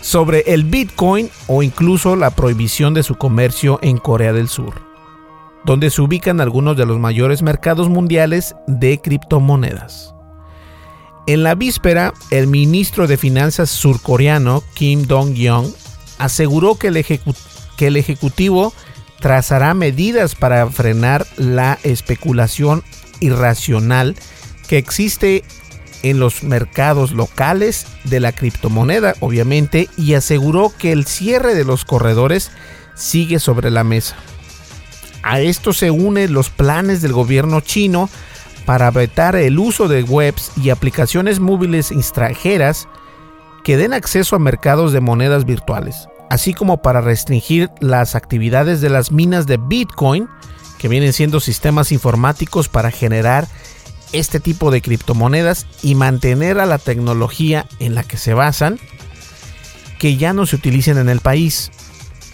sobre 0.00 0.44
el 0.46 0.64
Bitcoin 0.64 1.30
o 1.48 1.62
incluso 1.62 2.16
la 2.16 2.30
prohibición 2.30 2.94
de 2.94 3.02
su 3.02 3.16
comercio 3.16 3.78
en 3.82 3.98
Corea 3.98 4.32
del 4.32 4.48
Sur, 4.48 4.74
donde 5.66 5.90
se 5.90 6.00
ubican 6.00 6.40
algunos 6.40 6.78
de 6.78 6.86
los 6.86 6.98
mayores 6.98 7.42
mercados 7.42 7.90
mundiales 7.90 8.54
de 8.66 8.98
criptomonedas. 8.98 10.14
En 11.26 11.42
la 11.42 11.54
víspera, 11.54 12.14
el 12.30 12.46
ministro 12.46 13.06
de 13.06 13.16
Finanzas 13.16 13.70
surcoreano 13.70 14.62
Kim 14.74 15.02
Dong-yong 15.06 15.74
aseguró 16.18 16.76
que 16.76 16.88
el 16.88 16.98
ejecutivo 16.98 17.53
que 17.76 17.88
el 17.88 17.96
Ejecutivo 17.96 18.72
trazará 19.20 19.74
medidas 19.74 20.34
para 20.34 20.66
frenar 20.68 21.26
la 21.36 21.78
especulación 21.82 22.84
irracional 23.20 24.16
que 24.68 24.78
existe 24.78 25.44
en 26.02 26.20
los 26.20 26.42
mercados 26.42 27.12
locales 27.12 27.86
de 28.04 28.20
la 28.20 28.32
criptomoneda, 28.32 29.14
obviamente, 29.20 29.88
y 29.96 30.12
aseguró 30.12 30.72
que 30.76 30.92
el 30.92 31.06
cierre 31.06 31.54
de 31.54 31.64
los 31.64 31.86
corredores 31.86 32.50
sigue 32.94 33.38
sobre 33.38 33.70
la 33.70 33.82
mesa. 33.82 34.14
A 35.22 35.40
esto 35.40 35.72
se 35.72 35.90
unen 35.90 36.34
los 36.34 36.50
planes 36.50 37.00
del 37.00 37.14
gobierno 37.14 37.62
chino 37.62 38.10
para 38.66 38.90
vetar 38.90 39.36
el 39.36 39.58
uso 39.58 39.88
de 39.88 40.02
webs 40.02 40.52
y 40.56 40.68
aplicaciones 40.68 41.40
móviles 41.40 41.90
extranjeras 41.90 42.88
que 43.62 43.78
den 43.78 43.94
acceso 43.94 44.36
a 44.36 44.38
mercados 44.38 44.92
de 44.92 45.00
monedas 45.00 45.46
virtuales 45.46 46.08
así 46.34 46.52
como 46.52 46.82
para 46.82 47.00
restringir 47.00 47.70
las 47.78 48.16
actividades 48.16 48.80
de 48.80 48.90
las 48.90 49.12
minas 49.12 49.46
de 49.46 49.56
Bitcoin, 49.56 50.28
que 50.78 50.88
vienen 50.88 51.12
siendo 51.12 51.38
sistemas 51.38 51.92
informáticos 51.92 52.68
para 52.68 52.90
generar 52.90 53.46
este 54.12 54.40
tipo 54.40 54.72
de 54.72 54.82
criptomonedas 54.82 55.64
y 55.80 55.94
mantener 55.94 56.58
a 56.58 56.66
la 56.66 56.78
tecnología 56.78 57.66
en 57.78 57.94
la 57.94 58.02
que 58.02 58.16
se 58.16 58.34
basan 58.34 58.80
que 60.00 60.16
ya 60.16 60.32
no 60.32 60.44
se 60.44 60.56
utilicen 60.56 60.98
en 60.98 61.08
el 61.08 61.20
país. 61.20 61.70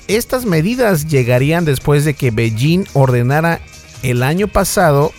Estas 0.09 0.47
medidas 0.47 1.07
llegarían 1.09 1.67
después 1.67 2.07
de 2.07 2.15
que 2.15 2.31
Beijing 2.31 2.87
ordenara 2.95 3.61
el 4.03 4.23
año 4.23 4.49
pasado 4.49 5.13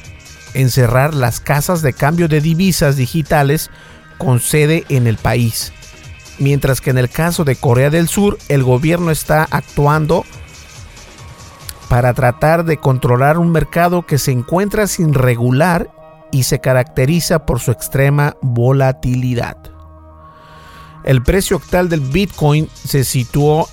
en 0.56 0.72
cerrar 0.72 1.14
las 1.14 1.40
casas 1.40 1.84
de 1.84 1.94
cambio 1.94 2.28
de 2.28 2.42
divisas 2.42 2.96
digitales 2.96 3.70
con 4.18 4.40
sede 4.40 4.86
en 4.90 5.06
el 5.06 5.18
país. 5.18 5.72
Mientras 6.40 6.82
que 6.82 6.90
en 6.90 6.98
el 6.98 7.10
caso 7.10 7.44
de 7.44 7.56
Corea 7.56 7.90
del 7.90 8.08
Sur, 8.08 8.38
el 8.48 8.64
gobierno 8.64 9.12
está 9.12 9.48
actuando 9.50 10.26
para 11.90 12.14
tratar 12.14 12.64
de 12.64 12.78
controlar 12.78 13.38
un 13.38 13.52
mercado 13.52 14.06
que 14.06 14.18
se 14.18 14.32
encuentra 14.32 14.88
sin 14.88 15.14
regular 15.14 15.92
y 16.32 16.44
se 16.44 16.60
caracteriza 16.60 17.46
por 17.46 17.60
su 17.60 17.72
extrema 17.72 18.38
volatilidad. 18.42 19.58
El 21.04 21.24
precio 21.24 21.58
actual 21.58 21.90
del 21.90 22.00
Bitcoin 22.00 22.70
se 22.74 23.04
situó 23.04 23.68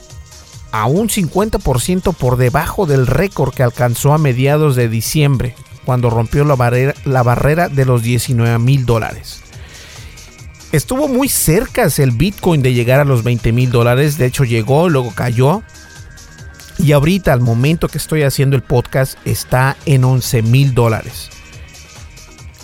a 0.72 0.86
un 0.86 1.08
50% 1.08 2.14
por 2.14 2.36
debajo 2.36 2.86
del 2.86 3.06
récord 3.06 3.54
que 3.54 3.62
alcanzó 3.62 4.12
a 4.12 4.18
mediados 4.18 4.76
de 4.76 4.88
diciembre, 4.88 5.54
cuando 5.84 6.10
rompió 6.10 6.44
la 6.44 6.56
barrera, 6.56 6.94
la 7.04 7.22
barrera 7.22 7.68
de 7.68 7.84
los 7.84 8.02
19 8.02 8.58
mil 8.58 8.84
dólares. 8.84 9.42
Estuvo 10.70 11.08
muy 11.08 11.28
cerca 11.30 11.88
el 11.96 12.10
Bitcoin 12.10 12.60
de 12.62 12.74
llegar 12.74 13.00
a 13.00 13.04
los 13.04 13.24
20 13.24 13.52
mil 13.52 13.70
dólares, 13.70 14.18
de 14.18 14.26
hecho 14.26 14.44
llegó, 14.44 14.88
luego 14.90 15.12
cayó. 15.14 15.62
Y 16.78 16.92
ahorita, 16.92 17.32
al 17.32 17.40
momento 17.40 17.88
que 17.88 17.98
estoy 17.98 18.22
haciendo 18.22 18.54
el 18.54 18.62
podcast, 18.62 19.18
está 19.24 19.76
en 19.86 20.04
11 20.04 20.42
mil 20.42 20.74
dólares. 20.74 21.30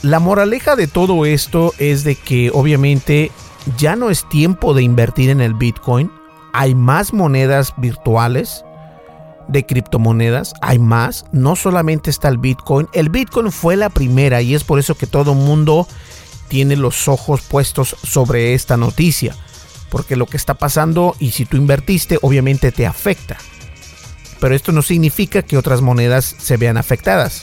La 0.03 0.21
moraleja 0.21 0.77
de 0.77 0.87
todo 0.87 1.25
esto 1.25 1.73
es 1.79 2.05
de 2.05 2.15
que 2.15 2.51
obviamente 2.53 3.33
ya 3.79 3.97
no 3.97 4.11
es 4.11 4.29
tiempo 4.29 4.75
de 4.75 4.83
invertir 4.83 5.31
en 5.31 5.41
el 5.41 5.55
Bitcoin. 5.55 6.11
Hay 6.53 6.75
más 6.75 7.15
monedas 7.15 7.73
virtuales 7.79 8.65
de 9.49 9.65
criptomonedas. 9.65 10.53
Hay 10.61 10.79
más. 10.79 11.25
No 11.33 11.57
solamente 11.57 12.11
está 12.11 12.29
el 12.29 12.37
Bitcoin. 12.37 12.87
El 12.93 13.09
Bitcoin 13.09 13.51
fue 13.51 13.77
la 13.77 13.89
primera 13.89 14.43
y 14.43 14.55
es 14.55 14.63
por 14.63 14.79
eso 14.79 14.95
que 14.95 15.07
todo 15.07 15.35
mundo 15.35 15.89
tiene 16.55 16.77
los 16.77 17.09
ojos 17.09 17.41
puestos 17.41 17.97
sobre 18.05 18.55
esta 18.55 18.77
noticia. 18.77 19.35
Porque 19.91 20.15
lo 20.15 20.27
que 20.27 20.37
está 20.37 20.55
pasando 20.55 21.17
y 21.19 21.33
si 21.33 21.47
tú 21.47 21.57
invertiste 21.57 22.17
obviamente 22.23 22.71
te 22.71 22.87
afecta. 22.87 23.39
Pero 24.39 24.55
esto 24.55 24.71
no 24.71 24.81
significa 24.81 25.43
que 25.43 25.59
otras 25.59 25.81
monedas 25.81 26.37
se 26.39 26.57
vean 26.57 26.77
afectadas. 26.77 27.43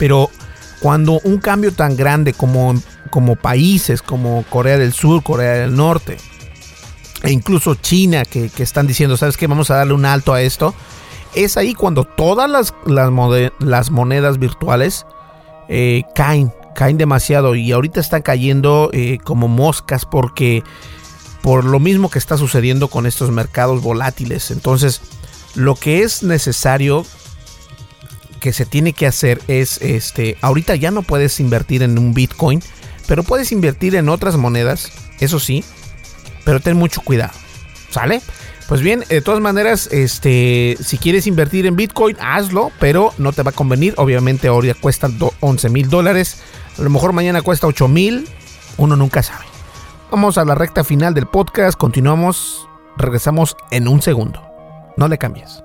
Pero 0.00 0.30
cuando 0.80 1.20
un 1.22 1.38
cambio 1.38 1.72
tan 1.72 1.96
grande 1.96 2.32
como, 2.32 2.74
como 3.10 3.36
países 3.36 4.02
como 4.02 4.44
Corea 4.50 4.78
del 4.78 4.92
Sur, 4.92 5.22
Corea 5.22 5.52
del 5.52 5.76
Norte, 5.76 6.16
e 7.22 7.30
incluso 7.30 7.76
China, 7.76 8.24
que, 8.24 8.50
están 8.58 8.88
diciendo, 8.88 9.16
¿sabes 9.16 9.36
qué? 9.36 9.46
Vamos 9.46 9.70
a 9.70 9.76
darle 9.76 9.92
un 9.92 10.06
alto 10.06 10.34
a 10.34 10.42
esto. 10.42 10.74
Es 11.36 11.56
ahí 11.56 11.72
cuando 11.72 12.02
todas 12.02 12.50
las, 12.50 12.74
las, 12.84 13.90
monedas 13.92 14.40
virtuales 14.40 15.06
eh, 15.68 16.02
caen, 16.14 16.52
caen 16.74 16.98
demasiado 16.98 17.54
y 17.54 17.72
ahorita 17.72 18.00
están 18.00 18.22
cayendo 18.22 18.90
eh, 18.92 19.18
como 19.22 19.48
moscas 19.48 20.04
porque 20.04 20.62
por 21.42 21.64
lo 21.64 21.80
mismo 21.80 22.10
que 22.10 22.18
está 22.18 22.36
sucediendo 22.36 22.88
con 22.88 23.06
estos 23.06 23.30
mercados 23.30 23.82
volátiles. 23.82 24.50
Entonces, 24.50 25.00
lo 25.54 25.74
que 25.74 26.02
es 26.02 26.22
necesario 26.22 27.04
que 28.40 28.52
se 28.52 28.66
tiene 28.66 28.92
que 28.92 29.06
hacer 29.06 29.40
es, 29.48 29.80
este, 29.82 30.36
ahorita 30.40 30.74
ya 30.76 30.90
no 30.90 31.02
puedes 31.02 31.38
invertir 31.40 31.82
en 31.82 31.98
un 31.98 32.14
Bitcoin, 32.14 32.62
pero 33.06 33.22
puedes 33.22 33.52
invertir 33.52 33.94
en 33.94 34.08
otras 34.08 34.36
monedas, 34.36 34.90
eso 35.20 35.38
sí, 35.38 35.64
pero 36.44 36.58
ten 36.58 36.76
mucho 36.76 37.02
cuidado, 37.02 37.32
¿sale? 37.90 38.20
Pues 38.68 38.80
bien, 38.80 39.04
de 39.08 39.20
todas 39.20 39.40
maneras, 39.40 39.88
este, 39.92 40.76
si 40.80 40.96
quieres 40.96 41.26
invertir 41.26 41.66
en 41.66 41.76
Bitcoin, 41.76 42.16
hazlo, 42.20 42.70
pero 42.78 43.12
no 43.18 43.32
te 43.32 43.42
va 43.42 43.50
a 43.50 43.54
convenir. 43.54 43.94
Obviamente 43.96 44.48
ahora 44.48 44.74
cuesta 44.74 45.08
11 45.40 45.68
mil 45.68 45.90
dólares, 45.90 46.42
a 46.78 46.82
lo 46.82 46.90
mejor 46.90 47.12
mañana 47.12 47.42
cuesta 47.42 47.66
8 47.66 47.88
mil, 47.88 48.28
uno 48.78 48.96
nunca 48.96 49.22
sabe. 49.22 49.44
Vamos 50.10 50.38
a 50.38 50.44
la 50.44 50.54
recta 50.54 50.84
final 50.84 51.14
del 51.14 51.26
podcast, 51.26 51.76
continuamos, 51.76 52.68
regresamos 52.96 53.56
en 53.70 53.88
un 53.88 54.00
segundo. 54.00 54.42
No 54.96 55.08
le 55.08 55.18
cambies. 55.18 55.62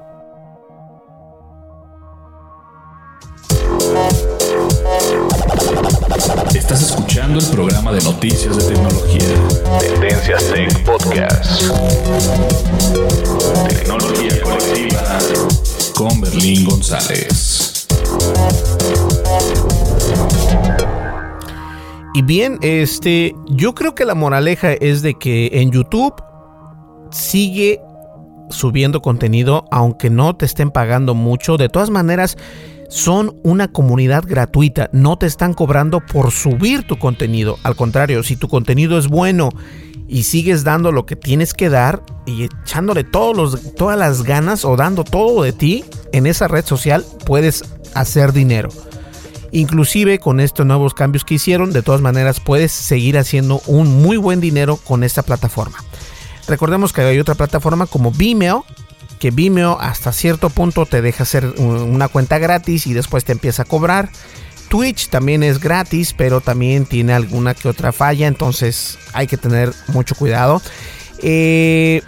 Estás 6.69 6.81
escuchando 6.81 7.39
el 7.39 7.45
programa 7.45 7.93
de 7.93 8.01
noticias 8.01 8.57
de 8.57 8.73
tecnología. 8.73 9.23
Tendencias 9.79 10.51
Tech 10.51 10.83
Podcast. 10.83 11.61
Tecnología 13.69 14.41
colectiva 14.43 15.17
con 15.95 16.19
Berlín 16.19 16.65
González. 16.65 17.87
Y 22.13 22.21
bien, 22.23 22.59
este, 22.61 23.33
yo 23.47 23.73
creo 23.73 23.95
que 23.95 24.03
la 24.03 24.13
moraleja 24.13 24.73
es 24.73 25.01
de 25.01 25.13
que 25.13 25.49
en 25.53 25.71
YouTube 25.71 26.21
sigue 27.11 27.79
subiendo 28.49 29.01
contenido, 29.01 29.63
aunque 29.71 30.09
no 30.09 30.35
te 30.35 30.45
estén 30.45 30.71
pagando 30.71 31.15
mucho. 31.15 31.55
De 31.55 31.69
todas 31.69 31.89
maneras, 31.89 32.35
son 32.89 33.35
una 33.43 33.67
comunidad 33.67 34.23
gratuita, 34.25 34.89
no 34.93 35.17
te 35.17 35.25
están 35.25 35.53
cobrando 35.53 35.99
por 35.99 36.31
subir 36.31 36.83
tu 36.87 36.97
contenido. 36.97 37.57
Al 37.63 37.75
contrario, 37.75 38.23
si 38.23 38.35
tu 38.35 38.47
contenido 38.47 38.97
es 38.97 39.07
bueno 39.07 39.49
y 40.07 40.23
sigues 40.23 40.63
dando 40.63 40.91
lo 40.91 41.05
que 41.05 41.15
tienes 41.15 41.53
que 41.53 41.69
dar 41.69 42.01
y 42.25 42.43
echándole 42.43 43.03
todas 43.03 43.97
las 43.97 44.23
ganas 44.23 44.63
o 44.63 44.75
dando 44.75 45.03
todo 45.03 45.43
de 45.43 45.53
ti 45.53 45.83
en 46.13 46.25
esa 46.27 46.47
red 46.47 46.65
social, 46.65 47.05
puedes 47.25 47.63
hacer 47.93 48.31
dinero. 48.31 48.69
Inclusive 49.51 50.19
con 50.19 50.39
estos 50.39 50.65
nuevos 50.65 50.93
cambios 50.93 51.23
que 51.23 51.35
hicieron, 51.35 51.71
de 51.71 51.81
todas 51.81 52.01
maneras 52.01 52.39
puedes 52.39 52.71
seguir 52.71 53.17
haciendo 53.17 53.61
un 53.67 54.01
muy 54.01 54.17
buen 54.17 54.39
dinero 54.39 54.77
con 54.77 55.03
esta 55.03 55.23
plataforma. 55.23 55.77
Recordemos 56.47 56.93
que 56.93 57.01
hay 57.01 57.19
otra 57.19 57.35
plataforma 57.35 57.87
como 57.87 58.11
Vimeo, 58.11 58.65
que 59.19 59.31
Vimeo 59.31 59.79
hasta 59.79 60.11
cierto 60.11 60.49
punto 60.49 60.85
te 60.85 61.01
deja 61.01 61.23
hacer 61.23 61.45
una 61.57 62.07
cuenta 62.07 62.37
gratis 62.37 62.87
y 62.87 62.93
después 62.93 63.25
te 63.25 63.31
empieza 63.31 63.63
a 63.63 63.65
cobrar. 63.65 64.09
Twitch 64.69 65.09
también 65.09 65.43
es 65.43 65.59
gratis, 65.59 66.13
pero 66.13 66.41
también 66.41 66.85
tiene 66.85 67.13
alguna 67.13 67.53
que 67.53 67.69
otra 67.69 67.91
falla, 67.91 68.27
entonces 68.27 68.97
hay 69.13 69.27
que 69.27 69.37
tener 69.37 69.73
mucho 69.87 70.15
cuidado. 70.15 70.61
Eh, 71.19 72.01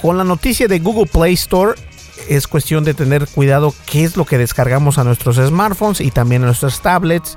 con 0.00 0.18
la 0.18 0.24
noticia 0.24 0.68
de 0.68 0.78
Google 0.78 1.06
Play 1.06 1.34
Store 1.34 1.80
es 2.28 2.46
cuestión 2.46 2.84
de 2.84 2.94
tener 2.94 3.26
cuidado 3.26 3.74
qué 3.86 4.04
es 4.04 4.16
lo 4.16 4.24
que 4.24 4.38
descargamos 4.38 4.98
a 4.98 5.04
nuestros 5.04 5.36
smartphones 5.36 6.00
y 6.00 6.10
también 6.10 6.42
a 6.42 6.46
nuestras 6.46 6.80
tablets. 6.80 7.36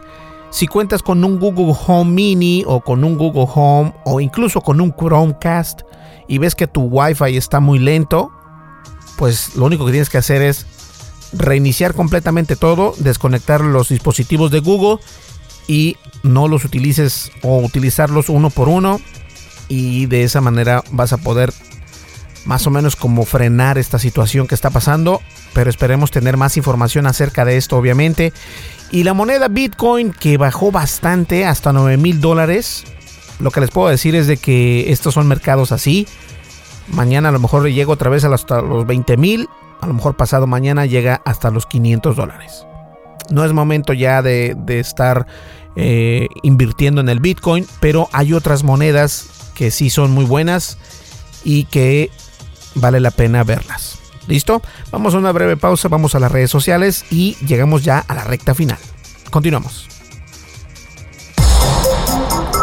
Si 0.50 0.68
cuentas 0.68 1.04
con 1.04 1.24
un 1.24 1.40
Google 1.40 1.76
Home 1.88 2.12
Mini 2.12 2.64
o 2.66 2.82
con 2.82 3.04
un 3.04 3.18
Google 3.18 3.48
Home 3.54 3.94
o 4.06 4.20
incluso 4.20 4.62
con 4.62 4.82
un 4.82 4.94
Chromecast, 4.94 5.82
y 6.28 6.38
ves 6.38 6.56
que 6.56 6.68
tu 6.68 6.84
Wi-Fi 6.84 7.38
está 7.38 7.60
muy 7.60 7.80
lento, 7.80 8.32
pues 9.18 9.56
lo 9.56 9.66
único 9.66 9.86
que 9.86 9.92
tienes 9.92 10.10
que 10.10 10.18
hacer 10.18 10.42
es 10.42 10.66
reiniciar 11.34 11.94
completamente 11.94 12.56
todo, 12.56 12.94
desconectar 13.00 13.62
los 13.62 13.90
dispositivos 13.90 14.52
de 14.52 14.60
Google 14.60 14.98
y 15.68 15.98
no 16.24 16.48
los 16.48 16.66
utilices 16.66 17.32
o 17.42 17.60
utilizarlos 17.60 18.30
uno 18.30 18.50
por 18.50 18.70
uno 18.70 19.00
y 19.68 20.06
de 20.06 20.24
esa 20.24 20.40
manera 20.40 20.84
vas 20.92 21.14
a 21.14 21.18
poder 21.18 21.54
más 22.46 22.66
o 22.66 22.72
menos 22.72 22.96
como 22.96 23.26
frenar 23.26 23.78
esta 23.78 24.00
situación 24.00 24.48
que 24.48 24.56
está 24.56 24.70
pasando, 24.70 25.22
pero 25.54 25.70
esperemos 25.70 26.12
tener 26.12 26.38
más 26.38 26.56
información 26.56 27.06
acerca 27.06 27.44
de 27.44 27.58
esto 27.58 27.78
obviamente. 27.78 28.32
Y 28.92 29.04
la 29.04 29.14
moneda 29.14 29.48
Bitcoin 29.50 30.14
que 30.14 30.38
bajó 30.38 30.72
bastante 30.72 31.46
hasta 31.46 31.74
9 31.74 31.98
mil 31.98 32.22
dólares, 32.22 32.86
lo 33.40 33.52
que 33.52 33.60
les 33.60 33.70
puedo 33.70 33.90
decir 33.90 34.16
es 34.16 34.28
de 34.28 34.38
que 34.38 34.92
estos 34.92 35.14
son 35.14 35.28
mercados 35.28 35.72
así. 35.72 36.08
Mañana 36.88 37.30
a 37.30 37.32
lo 37.32 37.40
mejor 37.40 37.68
llego 37.70 37.94
otra 37.94 38.10
vez 38.10 38.24
hasta 38.24 38.62
los 38.62 38.88
20 38.88 39.18
mil. 39.18 39.50
A 39.82 39.88
lo 39.88 39.94
mejor 39.94 40.16
pasado 40.16 40.48
mañana 40.48 40.86
llega 40.86 41.22
hasta 41.26 41.52
los 41.52 41.66
500 41.66 42.16
dólares. 42.16 42.66
No 43.30 43.44
es 43.44 43.52
momento 43.52 43.92
ya 43.92 44.22
de, 44.22 44.56
estar 44.68 45.28
eh, 45.76 46.28
invirtiendo 46.44 47.02
en 47.02 47.10
el 47.10 47.20
Bitcoin, 47.20 47.68
pero 47.82 48.08
hay 48.14 48.34
otras 48.34 48.64
monedas 48.64 49.52
que 49.54 49.70
sí 49.70 49.90
son 49.90 50.12
muy 50.12 50.24
buenas 50.24 50.78
y 51.44 51.66
que 51.66 52.10
vale 52.76 53.00
la 53.00 53.12
pena 53.12 53.44
verlas. 53.44 53.97
¿Listo? 54.28 54.62
Vamos 54.92 55.16
a 55.16 55.18
una 55.18 55.32
breve 55.32 55.58
pausa, 55.58 55.88
vamos 55.88 56.16
a 56.16 56.20
las 56.20 56.32
redes 56.32 56.52
sociales 56.52 57.06
y 57.10 57.36
llegamos 57.46 57.84
ya 57.84 58.00
a 58.08 58.14
la 58.14 58.24
recta 58.24 58.54
final. 58.54 58.78
Continuamos. 59.30 59.88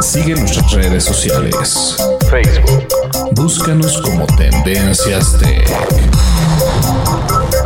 Sigue 0.01 0.35
nuestras 0.35 0.73
redes 0.73 1.05
sociales. 1.05 1.97
Facebook. 2.31 2.87
Búscanos 3.33 4.01
como 4.03 4.27
Tendencias 4.27 5.39
Tech. 5.39 5.67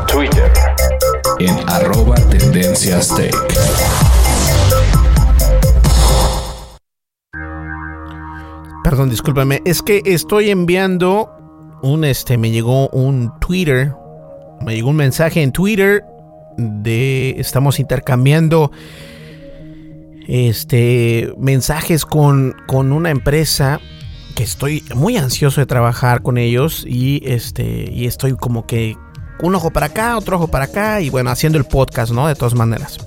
Twitter. 0.06 0.52
En 1.40 1.58
arroba 1.68 2.14
Tendencias 2.14 3.14
Tech. 3.14 3.34
Perdón, 8.84 9.10
discúlpame. 9.10 9.60
Es 9.66 9.82
que 9.82 10.02
estoy 10.06 10.50
enviando 10.50 11.37
un 11.82 12.04
este. 12.04 12.38
Me 12.38 12.50
llegó 12.50 12.88
un 12.90 13.32
Twitter 13.40 13.92
me 14.60 14.74
llegó 14.74 14.90
un 14.90 14.96
mensaje 14.96 15.42
en 15.42 15.52
Twitter 15.52 16.04
de 16.56 17.36
estamos 17.38 17.78
intercambiando 17.78 18.72
este 20.26 21.32
mensajes 21.38 22.04
con, 22.04 22.54
con 22.66 22.92
una 22.92 23.10
empresa 23.10 23.80
que 24.34 24.42
estoy 24.42 24.84
muy 24.94 25.16
ansioso 25.16 25.60
de 25.60 25.66
trabajar 25.66 26.22
con 26.22 26.38
ellos 26.38 26.84
y 26.86 27.22
este 27.24 27.90
y 27.90 28.06
estoy 28.06 28.34
como 28.36 28.66
que 28.66 28.96
un 29.40 29.54
ojo 29.54 29.70
para 29.70 29.86
acá, 29.86 30.16
otro 30.16 30.36
ojo 30.36 30.48
para 30.48 30.66
acá 30.66 31.00
y 31.00 31.10
bueno, 31.10 31.30
haciendo 31.30 31.58
el 31.58 31.64
podcast, 31.64 32.12
¿no? 32.12 32.26
De 32.26 32.34
todas 32.34 32.54
maneras. 32.54 32.98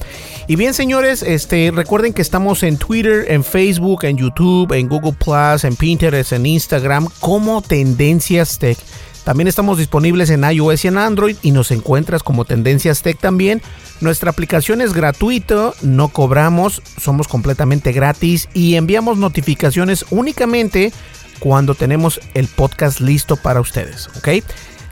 Y 0.48 0.56
bien, 0.56 0.74
señores, 0.74 1.24
este 1.24 1.72
recuerden 1.74 2.14
que 2.14 2.22
estamos 2.22 2.64
en 2.64 2.78
Twitter, 2.78 3.26
en 3.30 3.44
Facebook, 3.44 4.04
en 4.04 4.18
YouTube, 4.18 4.72
en 4.74 4.88
Google 4.88 5.14
Plus, 5.14 5.64
en 5.64 5.76
Pinterest, 5.76 6.34
en 6.34 6.46
Instagram 6.46 7.08
como 7.20 7.62
Tendencias 7.62 8.60
Tech. 8.60 8.78
También 9.24 9.48
estamos 9.48 9.78
disponibles 9.78 10.32
en 10.32 10.44
iOS 10.44 10.86
y 10.86 10.88
en 10.88 10.98
Android 10.98 11.38
y 11.44 11.52
nos 11.52 11.70
encuentras 11.72 12.24
como 12.24 12.44
Tendencias 12.46 13.04
Tech 13.04 13.20
también. 13.20 13.62
Nuestra 14.00 14.32
aplicación 14.32 14.82
es 14.82 14.94
gratuita, 14.94 15.74
no 15.84 16.08
cobramos, 16.08 16.82
somos 17.00 17.28
completamente 17.28 17.92
gratis 17.92 18.50
y 18.54 18.76
enviamos 18.76 19.18
notificaciones 19.20 20.06
únicamente 20.10 20.92
cuando 21.40 21.76
tenemos 21.76 22.20
el 22.34 22.48
podcast 22.48 23.00
listo 23.00 23.36
para 23.36 23.62
ustedes, 23.62 24.10
¿ok? 24.18 24.44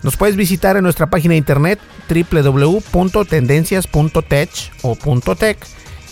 Nos 0.03 0.17
puedes 0.17 0.35
visitar 0.35 0.77
en 0.77 0.83
nuestra 0.83 1.09
página 1.09 1.31
de 1.33 1.39
internet 1.39 1.79
www.tendencias.tech 2.09 4.49
o 4.81 4.95
.tech 5.35 5.57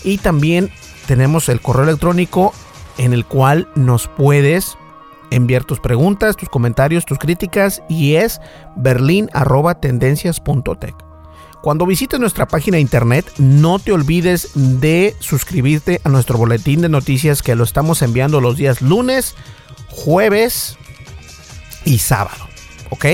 y 0.04 0.18
también 0.18 0.70
tenemos 1.06 1.48
el 1.48 1.60
correo 1.60 1.82
electrónico 1.84 2.52
en 2.98 3.12
el 3.12 3.24
cual 3.24 3.68
nos 3.74 4.06
puedes 4.08 4.76
enviar 5.30 5.64
tus 5.64 5.80
preguntas, 5.80 6.36
tus 6.36 6.48
comentarios, 6.48 7.04
tus 7.06 7.18
críticas 7.18 7.82
y 7.88 8.14
es 8.14 8.40
berlin@tendencias.tech. 8.76 10.94
Cuando 11.62 11.86
visites 11.86 12.20
nuestra 12.20 12.46
página 12.46 12.76
de 12.76 12.82
internet, 12.82 13.28
no 13.38 13.80
te 13.80 13.90
olvides 13.92 14.50
de 14.54 15.16
suscribirte 15.18 16.00
a 16.04 16.08
nuestro 16.08 16.38
boletín 16.38 16.82
de 16.82 16.88
noticias 16.88 17.42
que 17.42 17.56
lo 17.56 17.64
estamos 17.64 18.00
enviando 18.02 18.40
los 18.40 18.56
días 18.56 18.80
lunes, 18.80 19.34
jueves 19.88 20.78
y 21.84 21.98
sábado. 21.98 22.46
¿Ok? 22.90 23.06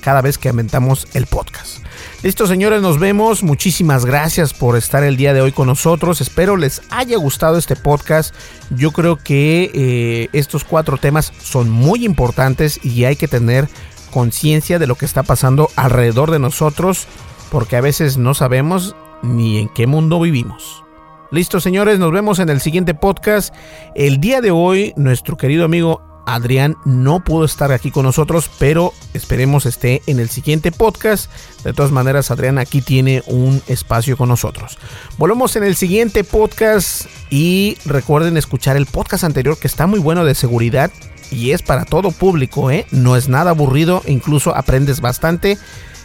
Cada 0.00 0.22
vez 0.22 0.38
que 0.38 0.48
aumentamos 0.48 1.06
el 1.14 1.26
podcast. 1.26 1.78
Listo, 2.22 2.46
señores, 2.46 2.82
nos 2.82 2.98
vemos. 2.98 3.42
Muchísimas 3.42 4.04
gracias 4.04 4.54
por 4.54 4.76
estar 4.76 5.04
el 5.04 5.16
día 5.16 5.34
de 5.34 5.40
hoy 5.40 5.52
con 5.52 5.66
nosotros. 5.66 6.20
Espero 6.20 6.56
les 6.56 6.82
haya 6.90 7.16
gustado 7.16 7.58
este 7.58 7.76
podcast. 7.76 8.34
Yo 8.70 8.92
creo 8.92 9.16
que 9.16 9.70
eh, 9.74 10.28
estos 10.32 10.64
cuatro 10.64 10.96
temas 10.96 11.32
son 11.42 11.70
muy 11.70 12.04
importantes 12.04 12.80
y 12.84 13.04
hay 13.04 13.16
que 13.16 13.28
tener 13.28 13.68
conciencia 14.10 14.78
de 14.78 14.86
lo 14.86 14.94
que 14.94 15.04
está 15.04 15.22
pasando 15.22 15.70
alrededor 15.76 16.30
de 16.30 16.38
nosotros 16.38 17.06
porque 17.50 17.76
a 17.76 17.80
veces 17.80 18.16
no 18.16 18.34
sabemos 18.34 18.94
ni 19.22 19.58
en 19.58 19.68
qué 19.68 19.86
mundo 19.86 20.20
vivimos. 20.20 20.84
Listo, 21.30 21.60
señores, 21.60 21.98
nos 21.98 22.10
vemos 22.10 22.38
en 22.38 22.48
el 22.48 22.60
siguiente 22.60 22.94
podcast. 22.94 23.54
El 23.94 24.18
día 24.18 24.40
de 24.40 24.50
hoy, 24.50 24.94
nuestro 24.96 25.36
querido 25.36 25.64
amigo 25.64 26.02
Adrián 26.34 26.76
no 26.84 27.24
pudo 27.24 27.44
estar 27.44 27.72
aquí 27.72 27.90
con 27.90 28.04
nosotros, 28.04 28.50
pero 28.58 28.92
esperemos 29.14 29.64
esté 29.64 30.02
en 30.06 30.20
el 30.20 30.28
siguiente 30.28 30.72
podcast. 30.72 31.30
De 31.64 31.72
todas 31.72 31.90
maneras, 31.90 32.30
Adrián 32.30 32.58
aquí 32.58 32.82
tiene 32.82 33.22
un 33.26 33.62
espacio 33.66 34.16
con 34.16 34.28
nosotros. 34.28 34.78
Volvemos 35.16 35.56
en 35.56 35.64
el 35.64 35.74
siguiente 35.74 36.24
podcast 36.24 37.06
y 37.30 37.78
recuerden 37.86 38.36
escuchar 38.36 38.76
el 38.76 38.86
podcast 38.86 39.24
anterior 39.24 39.58
que 39.58 39.66
está 39.66 39.86
muy 39.86 40.00
bueno 40.00 40.26
de 40.26 40.34
seguridad 40.34 40.90
y 41.30 41.52
es 41.52 41.62
para 41.62 41.86
todo 41.86 42.10
público, 42.10 42.70
¿eh? 42.70 42.86
no 42.90 43.16
es 43.16 43.28
nada 43.28 43.50
aburrido, 43.50 44.02
incluso 44.06 44.54
aprendes 44.54 45.00
bastante 45.00 45.58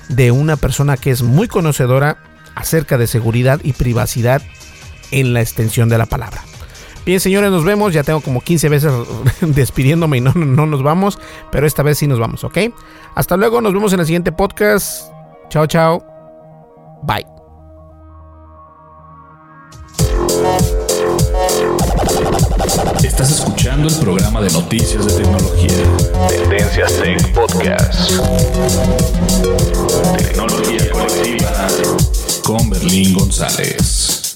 de 0.08 0.32
una 0.32 0.56
persona 0.56 0.96
que 0.96 1.12
es 1.12 1.22
muy 1.22 1.48
conocedora 1.48 2.18
acerca 2.56 2.98
de 2.98 3.08
seguridad 3.08 3.60
y 3.64 3.74
privacidad 3.74 4.42
en 5.12 5.34
la 5.34 5.42
extensión 5.42 5.90
de 5.90 5.98
la 5.98 6.06
palabra. 6.06 6.44
Bien, 7.06 7.20
señores, 7.20 7.52
nos 7.52 7.66
vemos. 7.66 7.94
Ya 7.94 8.04
tengo 8.04 8.22
como 8.22 8.42
15 8.42 8.70
veces 8.70 8.92
despidiéndome 9.42 10.18
y 10.18 10.22
no, 10.22 10.34
no 10.34 10.66
nos 10.66 10.84
vamos, 10.84 11.20
pero 11.52 11.68
esta 11.68 11.84
vez 11.84 11.98
sí 11.98 12.08
nos 12.08 12.20
vamos, 12.20 12.44
¿ok? 12.44 12.58
Hasta 13.16 13.38
luego, 13.38 13.62
nos 13.62 13.74
vemos 13.74 13.94
en 13.94 14.00
el 14.00 14.06
siguiente 14.06 14.32
podcast. 14.32 15.12
Chao, 15.50 15.68
chao. 15.68 16.04
Bye. 17.04 17.26
Estás 23.04 23.32
escuchando 23.32 23.90
el 23.90 23.96
programa 23.96 24.42
de 24.42 24.50
noticias 24.52 25.06
de 25.06 25.24
tecnología. 25.24 25.70
Tendencias 26.30 26.94
Tech 26.94 27.34
Podcast. 27.34 28.12
Tecnología 30.18 30.90
colectiva 30.92 31.68
con 32.44 32.70
Berlín 32.70 33.14
González. 33.14 34.36